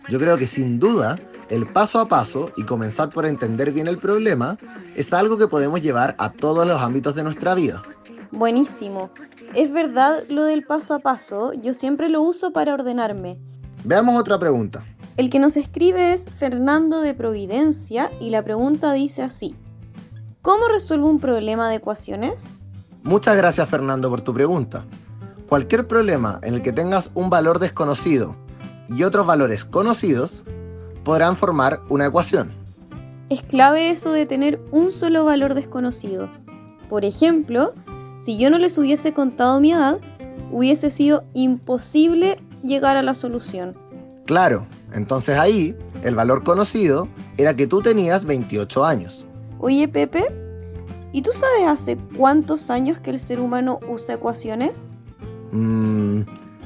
Yo 0.09 0.19
creo 0.19 0.39
que 0.39 0.47
sin 0.47 0.81
duda 0.81 1.17
el 1.51 1.67
paso 1.67 2.01
a 2.01 2.09
paso 2.09 2.51
y 2.57 2.65
comenzar 2.65 3.11
por 3.11 3.27
entender 3.27 3.73
bien 3.73 3.89
el 3.89 3.99
problema 3.99 4.57
es 4.95 5.13
algo 5.13 5.37
que 5.37 5.49
podemos 5.49 5.83
llevar 5.83 6.15
a 6.19 6.31
todos 6.31 6.67
los 6.67 6.81
ámbitos 6.81 7.15
de 7.15 7.25
nuestra 7.25 7.55
vida. 7.55 7.83
Buenísimo. 8.31 9.11
Es 9.55 9.71
verdad 9.71 10.25
lo 10.31 10.45
del 10.45 10.65
paso 10.65 10.95
a 10.95 11.01
paso, 11.01 11.53
yo 11.53 11.75
siempre 11.75 12.09
lo 12.09 12.23
uso 12.23 12.55
para 12.55 12.73
ordenarme. 12.73 13.39
Veamos 13.85 14.21
otra 14.21 14.39
pregunta. 14.39 14.85
El 15.17 15.29
que 15.29 15.39
nos 15.39 15.57
escribe 15.57 16.13
es 16.13 16.27
Fernando 16.37 17.01
de 17.01 17.15
Providencia 17.15 18.11
y 18.21 18.31
la 18.31 18.43
pregunta 18.43 18.93
dice 18.93 19.23
así. 19.23 19.55
¿Cómo 20.41 20.69
resuelvo 20.69 21.09
un 21.09 21.21
problema 21.21 21.69
de 21.69 21.77
ecuaciones? 21.77 22.57
Muchas 23.03 23.37
gracias 23.37 23.69
Fernando 23.69 24.09
por 24.09 24.21
tu 24.21 24.33
pregunta. 24.33 24.85
Cualquier 25.49 25.87
problema 25.87 26.39
en 26.43 26.55
el 26.55 26.63
que 26.63 26.73
tengas 26.73 27.11
un 27.15 27.29
valor 27.29 27.59
desconocido 27.59 28.37
y 28.89 29.03
otros 29.03 29.27
valores 29.27 29.65
conocidos 29.65 30.45
podrán 31.05 31.37
formar 31.37 31.81
una 31.89 32.07
ecuación. 32.07 32.53
Es 33.29 33.43
clave 33.43 33.91
eso 33.91 34.13
de 34.13 34.27
tener 34.27 34.61
un 34.71 34.93
solo 34.93 35.25
valor 35.25 35.55
desconocido. 35.55 36.29
Por 36.89 37.05
ejemplo, 37.05 37.75
si 38.17 38.39
yo 38.39 38.51
no 38.51 38.59
les 38.59 38.79
hubiese 38.79 39.13
contado 39.13 39.61
mi 39.61 39.73
edad, 39.73 39.99
hubiese 40.51 40.91
sido 40.91 41.25
imposible 41.35 42.39
llegar 42.63 42.97
a 42.97 43.03
la 43.03 43.15
solución. 43.15 43.77
Claro, 44.27 44.67
entonces 44.93 45.39
ahí 45.39 45.77
el 46.03 46.15
valor 46.15 46.45
conocido 46.45 47.09
era 47.37 47.55
que 47.55 47.67
tú 47.67 47.83
tenías 47.83 48.25
28 48.25 48.85
años. 48.85 49.27
Oye 49.59 49.89
Pepe, 49.89 50.25
¿y 51.13 51.23
tú 51.23 51.31
sabes 51.33 51.67
hace 51.67 51.97
cuántos 52.17 52.71
años 52.71 53.01
que 53.01 53.11
el 53.11 53.19
ser 53.19 53.41
humano 53.41 53.81
usa 53.89 54.15
ecuaciones? 54.15 54.91
Mm, 55.51 56.23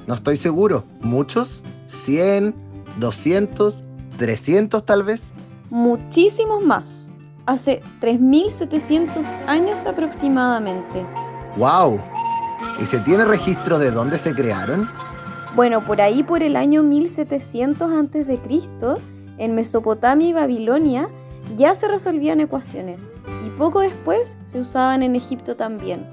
no 0.07 0.15
estoy 0.15 0.37
seguro. 0.37 0.85
¿Muchos? 1.03 1.63
¿100? 2.07 2.55
¿200? 3.01 3.75
¿300 4.19 4.85
tal 4.85 5.03
vez? 5.03 5.33
Muchísimos 5.71 6.65
más. 6.65 7.13
Hace 7.47 7.83
3.700 8.01 9.37
años 9.47 9.87
aproximadamente. 9.87 11.05
¡Wow! 11.57 12.01
¿Y 12.81 12.87
se 12.87 12.99
tiene 12.99 13.25
registro 13.25 13.79
de 13.79 13.91
dónde 13.91 14.19
se 14.19 14.35
crearon? 14.35 14.89
Bueno, 15.57 15.83
por 15.83 16.03
ahí 16.03 16.23
por 16.23 16.42
el 16.42 16.55
año 16.55 16.83
1700 16.83 17.90
a.C., 17.90 18.40
en 19.38 19.55
Mesopotamia 19.55 20.29
y 20.29 20.33
Babilonia 20.35 21.09
ya 21.57 21.75
se 21.75 21.88
resolvían 21.88 22.40
ecuaciones 22.40 23.09
y 23.42 23.49
poco 23.49 23.81
después 23.81 24.37
se 24.45 24.61
usaban 24.61 25.03
en 25.03 25.16
Egipto 25.16 25.57
también. 25.57 26.07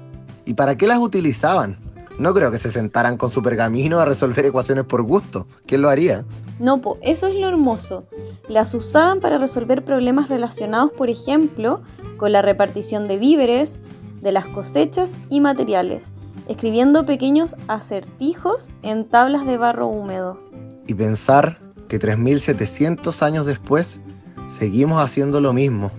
¿Y 0.46 0.54
para 0.54 0.78
qué 0.78 0.86
las 0.86 0.98
utilizaban? 0.98 1.78
No 2.18 2.32
creo 2.32 2.50
que 2.50 2.56
se 2.56 2.70
sentaran 2.70 3.18
con 3.18 3.30
su 3.30 3.42
pergamino 3.42 4.00
a 4.00 4.06
resolver 4.06 4.46
ecuaciones 4.46 4.84
por 4.84 5.02
gusto. 5.02 5.46
¿Quién 5.66 5.82
lo 5.82 5.90
haría? 5.90 6.24
No, 6.58 6.80
po, 6.80 6.96
eso 7.02 7.26
es 7.26 7.36
lo 7.36 7.46
hermoso. 7.46 8.06
Las 8.48 8.74
usaban 8.74 9.20
para 9.20 9.36
resolver 9.36 9.84
problemas 9.84 10.30
relacionados, 10.30 10.90
por 10.90 11.10
ejemplo, 11.10 11.82
con 12.16 12.32
la 12.32 12.40
repartición 12.40 13.08
de 13.08 13.18
víveres, 13.18 13.82
de 14.22 14.32
las 14.32 14.46
cosechas 14.46 15.18
y 15.28 15.42
materiales, 15.42 16.14
escribiendo 16.48 17.04
pequeños 17.04 17.56
acertijos 17.68 18.70
en 18.82 19.04
tablas 19.04 19.46
de 19.46 19.56
barro 19.56 19.86
húmedo. 19.86 20.40
Y 20.86 20.94
pensar 20.94 21.58
que 21.88 21.98
3.700 22.00 23.22
años 23.22 23.46
después 23.46 24.00
seguimos 24.46 25.02
haciendo 25.02 25.40
lo 25.40 25.52
mismo. 25.52 25.90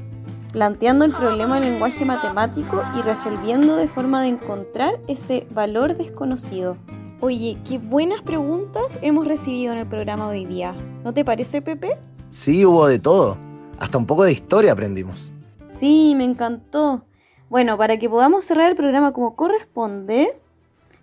Planteando 0.52 1.04
el 1.04 1.12
problema 1.12 1.58
en 1.58 1.64
lenguaje 1.64 2.06
matemático 2.06 2.82
y 2.98 3.02
resolviendo 3.02 3.76
de 3.76 3.88
forma 3.88 4.22
de 4.22 4.30
encontrar 4.30 5.00
ese 5.08 5.48
valor 5.52 5.98
desconocido. 5.98 6.78
Oye, 7.20 7.58
qué 7.68 7.78
buenas 7.78 8.22
preguntas 8.22 9.00
hemos 9.02 9.28
recibido 9.28 9.74
en 9.74 9.80
el 9.80 9.88
programa 9.88 10.28
hoy 10.28 10.46
día. 10.46 10.76
¿No 11.04 11.14
te 11.14 11.26
parece, 11.26 11.62
Pepe? 11.62 11.98
Sí, 12.30 12.66
hubo 12.66 12.88
de 12.88 13.00
todo. 13.00 13.38
Hasta 13.80 13.98
un 13.98 14.06
poco 14.06 14.24
de 14.24 14.32
historia 14.32 14.72
aprendimos. 14.72 15.34
Sí, 15.72 16.14
me 16.16 16.24
encantó. 16.24 17.04
Bueno, 17.50 17.78
para 17.78 17.98
que 17.98 18.10
podamos 18.10 18.44
cerrar 18.44 18.72
el 18.72 18.76
programa 18.76 19.14
como 19.14 19.36
corresponde, 19.36 20.40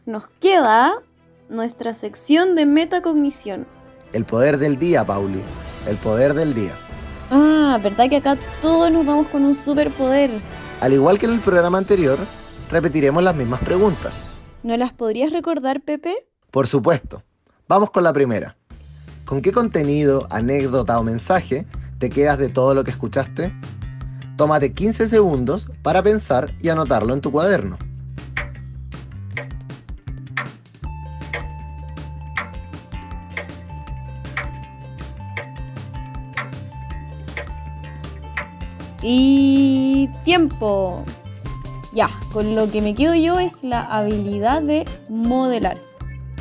nos 0.06 0.26
queda 0.26 0.94
nuestra 1.48 1.94
sección 1.94 2.56
de 2.56 2.66
metacognición. 2.66 3.66
El 4.12 4.24
poder 4.24 4.58
del 4.58 4.78
día, 4.78 5.04
Pauli. 5.04 5.40
El 5.88 5.96
poder 5.96 6.34
del 6.34 6.54
día. 6.54 6.72
Ah, 7.30 7.78
¿verdad 7.82 8.08
que 8.08 8.16
acá 8.16 8.36
todos 8.60 8.90
nos 8.90 9.06
vamos 9.06 9.28
con 9.28 9.44
un 9.44 9.54
superpoder? 9.54 10.30
Al 10.80 10.92
igual 10.92 11.18
que 11.18 11.26
en 11.26 11.32
el 11.32 11.40
programa 11.40 11.78
anterior, 11.78 12.18
repetiremos 12.70 13.22
las 13.22 13.36
mismas 13.36 13.60
preguntas. 13.60 14.24
¿No 14.64 14.76
las 14.76 14.92
podrías 14.92 15.32
recordar, 15.32 15.80
Pepe? 15.80 16.26
Por 16.50 16.66
supuesto. 16.66 17.22
Vamos 17.68 17.90
con 17.90 18.02
la 18.02 18.12
primera. 18.12 18.56
¿Con 19.24 19.42
qué 19.42 19.52
contenido, 19.52 20.26
anécdota 20.30 20.98
o 20.98 21.04
mensaje 21.04 21.66
te 21.98 22.10
quedas 22.10 22.38
de 22.38 22.48
todo 22.48 22.74
lo 22.74 22.82
que 22.82 22.90
escuchaste? 22.90 23.52
Tómate 24.36 24.72
15 24.72 25.08
segundos 25.08 25.68
para 25.82 26.02
pensar 26.02 26.54
y 26.60 26.70
anotarlo 26.70 27.12
en 27.12 27.20
tu 27.20 27.30
cuaderno. 27.30 27.76
Y 39.02 40.08
tiempo. 40.24 41.04
Ya, 41.92 42.08
con 42.32 42.54
lo 42.54 42.70
que 42.70 42.80
me 42.80 42.94
quedo 42.94 43.14
yo 43.14 43.38
es 43.38 43.64
la 43.64 43.82
habilidad 43.82 44.62
de 44.62 44.86
modelar. 45.10 45.78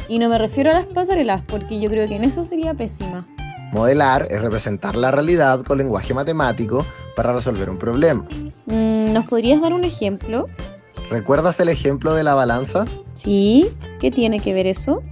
Y 0.07 0.19
no 0.19 0.29
me 0.29 0.37
refiero 0.37 0.69
a 0.69 0.73
las 0.73 0.85
pasarelas, 0.85 1.41
porque 1.45 1.79
yo 1.79 1.89
creo 1.89 2.07
que 2.07 2.15
en 2.15 2.23
eso 2.23 2.43
sería 2.43 2.73
pésima. 2.73 3.27
Modelar 3.73 4.27
es 4.29 4.41
representar 4.41 4.95
la 4.95 5.11
realidad 5.11 5.63
con 5.63 5.77
lenguaje 5.77 6.13
matemático 6.13 6.85
para 7.15 7.33
resolver 7.33 7.69
un 7.69 7.77
problema. 7.77 8.25
Mm, 8.65 9.13
¿Nos 9.13 9.25
podrías 9.25 9.61
dar 9.61 9.73
un 9.73 9.83
ejemplo? 9.83 10.47
¿Recuerdas 11.09 11.59
el 11.59 11.69
ejemplo 11.69 12.13
de 12.13 12.23
la 12.23 12.35
balanza? 12.35 12.85
Sí, 13.13 13.67
¿qué 13.99 14.11
tiene 14.11 14.39
que 14.39 14.53
ver 14.53 14.65
eso? 14.67 15.03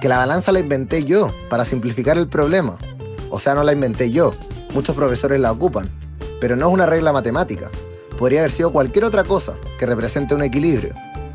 Que 0.00 0.08
la 0.08 0.18
balanza 0.18 0.52
la 0.52 0.60
inventé 0.60 1.04
yo 1.04 1.30
para 1.50 1.64
simplificar 1.64 2.16
el 2.16 2.28
problema. 2.28 2.78
O 3.30 3.38
sea, 3.38 3.54
no 3.54 3.62
la 3.62 3.72
inventé 3.72 4.10
yo. 4.10 4.30
Muchos 4.74 4.96
profesores 4.96 5.40
la 5.40 5.52
ocupan. 5.52 5.90
Pero 6.40 6.56
no 6.56 6.68
es 6.68 6.74
una 6.74 6.86
regla 6.86 7.12
matemática. 7.12 7.70
Podría 8.18 8.40
haber 8.40 8.52
sido 8.52 8.72
cualquier 8.72 9.04
otra 9.04 9.24
cosa 9.24 9.54
que 9.78 9.86
represente 9.86 10.34
un 10.34 10.42
equilibrio. 10.42 10.94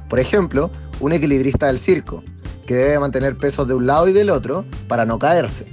Por 0.09 0.19
ejemplo, 0.19 0.71
un 0.99 1.13
equilibrista 1.13 1.67
del 1.67 1.79
circo, 1.79 2.23
que 2.65 2.75
debe 2.75 2.99
mantener 2.99 3.37
pesos 3.37 3.67
de 3.67 3.73
un 3.73 3.85
lado 3.85 4.07
y 4.07 4.13
del 4.13 4.29
otro 4.29 4.65
para 4.87 5.05
no 5.05 5.19
caerse. 5.19 5.65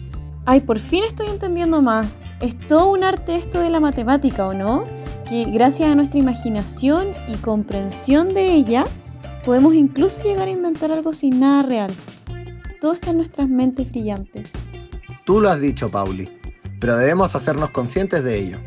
Ay, 0.51 0.61
por 0.61 0.79
fin 0.79 1.05
estoy 1.05 1.27
entendiendo 1.27 1.83
más. 1.83 2.31
Es 2.41 2.57
todo 2.57 2.91
un 2.91 3.05
arte 3.05 3.37
esto 3.37 3.61
de 3.61 3.69
la 3.69 3.81
matemática, 3.81 4.47
¿o 4.47 4.55
no? 4.55 4.87
Que 5.29 5.45
gracias 5.45 5.91
a 5.91 5.95
nuestra 5.95 6.19
imaginación 6.19 7.09
y 7.29 7.35
comprensión 7.35 8.33
de 8.33 8.55
ella, 8.55 8.87
podemos 9.45 9.75
incluso 9.75 10.23
llegar 10.23 10.49
a 10.49 10.51
inventar 10.51 10.91
algo 10.91 11.13
sin 11.13 11.39
nada 11.39 11.65
real. 11.65 11.91
Todo 12.81 12.95
está 12.95 13.11
en 13.11 13.19
nuestras 13.19 13.47
mentes 13.47 13.91
brillantes. 13.91 14.53
Tú 15.27 15.43
lo 15.43 15.51
has 15.51 15.61
dicho, 15.61 15.91
Pauli, 15.91 16.31
pero 16.81 16.97
debemos 16.97 17.35
hacernos 17.35 17.69
conscientes 17.69 18.25
de 18.25 18.39
ello. 18.39 18.59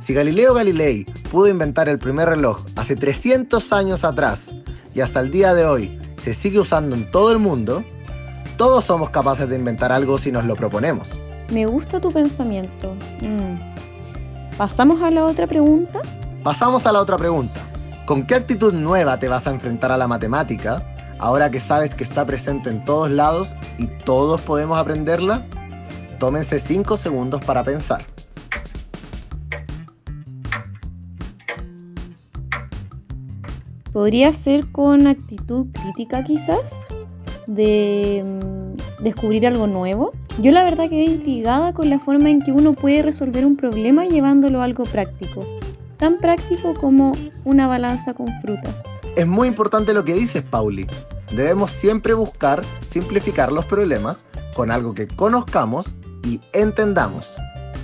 Si 0.00 0.14
Galileo 0.14 0.54
Galilei 0.54 1.04
pudo 1.30 1.46
inventar 1.46 1.90
el 1.90 1.98
primer 1.98 2.30
reloj 2.30 2.64
hace 2.74 2.96
300 2.96 3.70
años 3.74 4.02
atrás 4.04 4.56
y 4.94 5.02
hasta 5.02 5.20
el 5.20 5.30
día 5.30 5.52
de 5.52 5.66
hoy 5.66 5.98
se 6.16 6.32
sigue 6.32 6.58
usando 6.58 6.96
en 6.96 7.10
todo 7.10 7.32
el 7.32 7.38
mundo, 7.38 7.84
todos 8.62 8.84
somos 8.84 9.10
capaces 9.10 9.48
de 9.48 9.56
inventar 9.56 9.90
algo 9.90 10.18
si 10.18 10.30
nos 10.30 10.44
lo 10.44 10.54
proponemos. 10.54 11.10
Me 11.50 11.66
gusta 11.66 12.00
tu 12.00 12.12
pensamiento. 12.12 12.94
Mm. 13.20 14.56
¿Pasamos 14.56 15.02
a 15.02 15.10
la 15.10 15.24
otra 15.24 15.48
pregunta? 15.48 16.00
Pasamos 16.44 16.86
a 16.86 16.92
la 16.92 17.00
otra 17.00 17.18
pregunta. 17.18 17.60
¿Con 18.06 18.24
qué 18.24 18.36
actitud 18.36 18.72
nueva 18.72 19.18
te 19.18 19.26
vas 19.26 19.48
a 19.48 19.50
enfrentar 19.50 19.90
a 19.90 19.96
la 19.96 20.06
matemática 20.06 20.80
ahora 21.18 21.50
que 21.50 21.58
sabes 21.58 21.96
que 21.96 22.04
está 22.04 22.24
presente 22.24 22.70
en 22.70 22.84
todos 22.84 23.10
lados 23.10 23.48
y 23.78 23.88
todos 24.04 24.40
podemos 24.42 24.78
aprenderla? 24.78 25.44
Tómense 26.20 26.60
5 26.60 26.96
segundos 26.98 27.44
para 27.44 27.64
pensar. 27.64 28.00
Podría 33.92 34.32
ser 34.32 34.70
con 34.70 35.08
actitud 35.08 35.66
crítica 35.72 36.22
quizás, 36.22 36.94
de 37.46 38.22
mm, 38.24 39.02
descubrir 39.02 39.46
algo 39.46 39.66
nuevo. 39.66 40.12
Yo 40.40 40.50
la 40.50 40.64
verdad 40.64 40.88
quedé 40.88 41.04
intrigada 41.04 41.72
con 41.72 41.90
la 41.90 41.98
forma 41.98 42.30
en 42.30 42.40
que 42.40 42.52
uno 42.52 42.72
puede 42.72 43.02
resolver 43.02 43.44
un 43.44 43.56
problema 43.56 44.06
llevándolo 44.06 44.60
a 44.60 44.64
algo 44.64 44.84
práctico. 44.84 45.44
Tan 45.96 46.18
práctico 46.18 46.74
como 46.74 47.12
una 47.44 47.66
balanza 47.66 48.14
con 48.14 48.28
frutas. 48.40 48.84
Es 49.16 49.26
muy 49.26 49.48
importante 49.48 49.92
lo 49.92 50.04
que 50.04 50.14
dices, 50.14 50.42
Pauli. 50.42 50.86
Debemos 51.34 51.70
siempre 51.70 52.14
buscar 52.14 52.62
simplificar 52.80 53.52
los 53.52 53.64
problemas 53.64 54.24
con 54.54 54.70
algo 54.70 54.94
que 54.94 55.06
conozcamos 55.06 55.86
y 56.24 56.40
entendamos. 56.52 57.32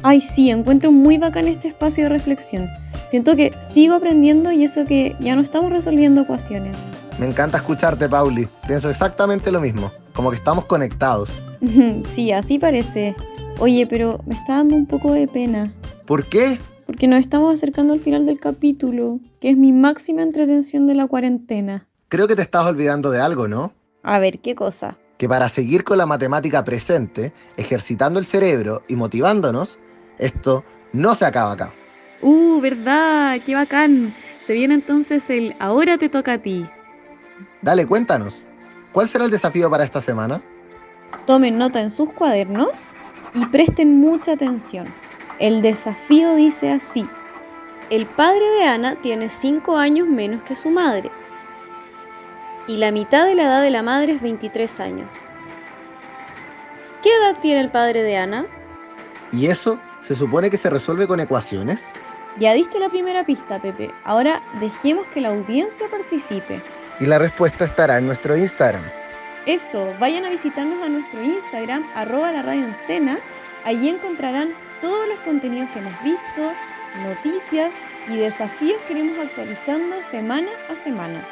Ay, 0.03 0.21
sí, 0.21 0.51
encuentro 0.51 0.93
muy 0.93 1.19
bacán 1.19 1.49
este 1.49 1.69
espacio 1.69 2.05
de 2.05 2.11
reflexión. 2.11 2.69
Siento 3.07 3.37
que 3.37 3.55
sigo 3.63 3.95
aprendiendo 3.95 4.53
y 4.53 4.65
eso 4.65 4.85
que 4.85 5.17
ya 5.19 5.35
no 5.35 5.43
estamos 5.43 5.73
resolviendo 5.73 6.21
ecuaciones. 6.21 6.77
Me 7.19 7.27
encanta 7.27 7.59
escucharte, 7.59 8.09
Pauli. 8.09 8.49
Pienso 8.67 8.89
exactamente 8.89 9.51
lo 9.51 9.61
mismo, 9.61 9.91
como 10.15 10.31
que 10.31 10.37
estamos 10.37 10.67
conectados. 10.67 11.43
sí, 12.07 12.31
así 12.31 12.61
parece. 12.61 13.17
Oye, 13.59 13.89
pero 13.89 14.21
me 14.25 14.37
está 14.37 14.57
dando 14.57 14.77
un 14.77 14.87
poco 14.87 15.13
de 15.13 15.27
pena. 15.27 15.73
¿Por 16.07 16.27
qué? 16.27 16.61
Porque 16.87 17.09
nos 17.09 17.19
estamos 17.19 17.53
acercando 17.53 17.93
al 17.93 17.99
final 17.99 18.25
del 18.25 18.39
capítulo, 18.39 19.19
que 19.41 19.51
es 19.51 19.57
mi 19.57 19.73
máxima 19.73 20.23
entretención 20.23 20.87
de 20.87 20.95
la 20.95 21.09
cuarentena. 21.09 21.89
Creo 22.09 22.29
que 22.29 22.37
te 22.37 22.43
estás 22.43 22.65
olvidando 22.65 23.11
de 23.11 23.21
algo, 23.21 23.49
¿no? 23.49 23.73
A 24.05 24.21
ver, 24.21 24.39
¿qué 24.39 24.55
cosa? 24.55 24.97
Que 25.19 25.29
para 25.29 25.49
seguir 25.49 25.83
con 25.83 25.99
la 25.99 26.07
matemática 26.07 26.65
presente, 26.65 27.33
ejercitando 27.57 28.21
el 28.21 28.27
cerebro 28.27 28.85
y 28.87 28.95
motivándonos, 28.95 29.81
esto 30.19 30.65
no 30.93 31.17
se 31.17 31.27
acaba 31.27 31.53
acá. 31.53 31.73
¡Uh, 32.23 32.61
verdad! 32.61 33.39
¡Qué 33.45 33.55
bacán! 33.55 34.15
Se 34.41 34.55
viene 34.55 34.75
entonces 34.75 35.29
el 35.31 35.55
Ahora 35.59 35.99
te 35.99 36.09
toca 36.09 36.35
a 36.35 36.39
ti. 36.39 36.65
Dale, 37.63 37.87
cuéntanos. 37.87 38.47
¿Cuál 38.93 39.09
será 39.09 39.25
el 39.25 39.31
desafío 39.31 39.71
para 39.71 39.85
esta 39.85 40.01
semana? 40.01 40.41
Tomen 41.27 41.59
nota 41.59 41.81
en 41.81 41.91
sus 41.91 42.13
cuadernos 42.13 42.95
y 43.35 43.47
presten 43.47 44.01
mucha 44.01 44.33
atención. 44.33 44.87
El 45.39 45.63
desafío 45.63 46.35
dice 46.35 46.71
así. 46.71 47.09
El 47.91 48.07
padre 48.07 48.45
de 48.59 48.65
Ana 48.65 48.97
tiene 48.97 49.29
5 49.29 49.77
años 49.77 50.07
menos 50.07 50.43
que 50.43 50.55
su 50.55 50.71
madre. 50.71 51.11
Y 52.67 52.77
la 52.77 52.93
mitad 52.93 53.25
de 53.25 53.35
la 53.35 53.45
edad 53.45 53.63
de 53.63 53.71
la 53.71 53.83
madre 53.83 54.13
es 54.13 54.23
23 54.23 54.81
años. 54.81 55.15
¿Qué 57.03 57.09
edad 57.09 57.41
tiene 57.41 57.61
el 57.61 57.71
padre 57.71 58.03
de 58.03 58.17
Ana? 58.19 58.47
¿Y 59.33 59.47
eso 59.47 59.81
se 60.03 60.15
supone 60.15 60.51
que 60.51 60.57
se 60.57 60.69
resuelve 60.69 61.07
con 61.07 61.21
ecuaciones? 61.21 61.81
Ya 62.39 62.53
diste 62.53 62.79
la 62.79 62.89
primera 62.89 63.25
pista, 63.25 63.61
Pepe. 63.61 63.91
Ahora 64.05 64.43
dejemos 64.61 65.07
que 65.07 65.21
la 65.21 65.31
audiencia 65.31 65.87
participe. 65.91 66.61
Y 67.01 67.07
la 67.07 67.19
respuesta 67.19 67.65
estará 67.65 67.99
en 67.99 68.07
nuestro 68.07 68.37
Instagram. 68.37 68.83
Eso, 69.47 69.95
vayan 69.99 70.25
a 70.25 70.31
visitarnos 70.31 70.83
a 70.83 70.89
nuestro 70.89 71.23
Instagram, 71.23 71.85
arroba 71.95 72.33
la 72.33 72.43
radio 72.43 72.65
en 72.65 73.19
Allí 73.65 73.89
encontrarán 73.89 74.51
todos 74.81 75.09
los 75.09 75.19
contenidos 75.21 75.71
que 75.71 75.79
hemos 75.79 76.03
visto, 76.03 76.53
noticias 77.03 77.73
y 78.09 78.17
desafíos 78.17 78.81
que 78.87 78.95
iremos 78.95 79.19
actualizando 79.19 80.03
semana 80.03 80.49
a 80.71 80.77
semana. 80.77 81.25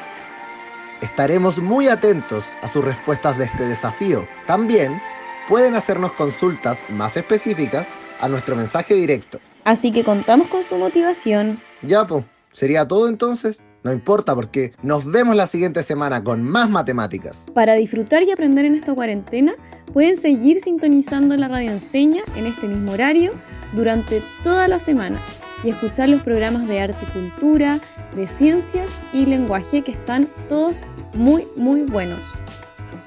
Estaremos 1.01 1.59
muy 1.59 1.89
atentos 1.89 2.45
a 2.63 2.69
sus 2.69 2.85
respuestas 2.85 3.37
de 3.39 3.45
este 3.45 3.65
desafío. 3.65 4.27
También 4.47 5.01
pueden 5.49 5.75
hacernos 5.75 6.13
consultas 6.13 6.79
más 6.89 7.17
específicas 7.17 7.89
a 8.21 8.29
nuestro 8.29 8.57
mensaje 8.57 8.95
directo. 8.95 9.39
Así 9.65 9.91
que 9.91 10.05
contamos 10.05 10.49
con 10.49 10.63
su 10.63 10.77
motivación. 10.77 11.61
Ya, 11.83 12.07
pues, 12.07 12.25
sería 12.53 12.87
todo 12.87 13.09
entonces. 13.09 13.61
No 13.87 13.93
importa 13.93 14.35
porque 14.35 14.73
nos 14.83 15.05
vemos 15.05 15.37
la 15.37 15.47
siguiente 15.47 15.81
semana 15.85 16.25
con 16.25 16.43
más 16.43 16.69
matemáticas. 16.69 17.47
Para 17.55 17.75
disfrutar 17.75 18.25
y 18.25 18.33
aprender 18.33 18.65
en 18.65 18.75
esta 18.75 18.93
cuarentena, 18.93 19.55
pueden 19.93 20.17
seguir 20.17 20.57
sintonizando 20.57 21.37
la 21.37 21.47
radio 21.47 21.71
enseña 21.71 22.23
en 22.35 22.47
este 22.47 22.67
mismo 22.67 22.91
horario 22.91 23.31
durante 23.75 24.25
toda 24.43 24.67
la 24.67 24.81
semana 24.81 25.21
y 25.63 25.71
escuchar 25.71 26.09
los 26.09 26.23
programas 26.23 26.67
de 26.67 26.81
arte 26.81 26.99
y 27.01 27.13
cultura, 27.13 27.79
de 28.17 28.27
ciencias 28.27 28.91
y 29.13 29.25
lenguaje 29.25 29.83
que 29.83 29.93
están 29.93 30.27
todos 30.49 30.83
muy, 31.15 31.47
muy 31.55 31.83
buenos. 31.83 32.43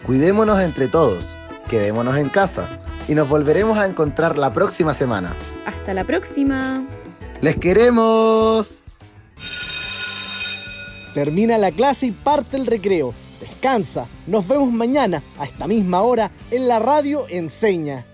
Cuidémonos 0.05 0.61
entre 0.61 0.87
todos, 0.87 1.35
quedémonos 1.67 2.15
en 2.15 2.29
casa 2.29 2.69
y 3.09 3.15
nos 3.15 3.27
volveremos 3.27 3.77
a 3.77 3.85
encontrar 3.85 4.37
la 4.37 4.49
próxima 4.53 4.93
semana. 4.93 5.35
Hasta 5.65 5.93
la 5.93 6.05
próxima. 6.05 6.81
Les 7.41 7.57
queremos. 7.57 8.78
Termina 11.13 11.57
la 11.57 11.71
clase 11.71 12.07
y 12.07 12.11
parte 12.11 12.57
el 12.57 12.67
recreo. 12.67 13.13
Descansa. 13.39 14.07
Nos 14.27 14.47
vemos 14.47 14.71
mañana 14.71 15.23
a 15.37 15.45
esta 15.45 15.67
misma 15.67 16.01
hora 16.01 16.31
en 16.51 16.67
la 16.67 16.79
radio 16.79 17.25
Enseña. 17.29 18.05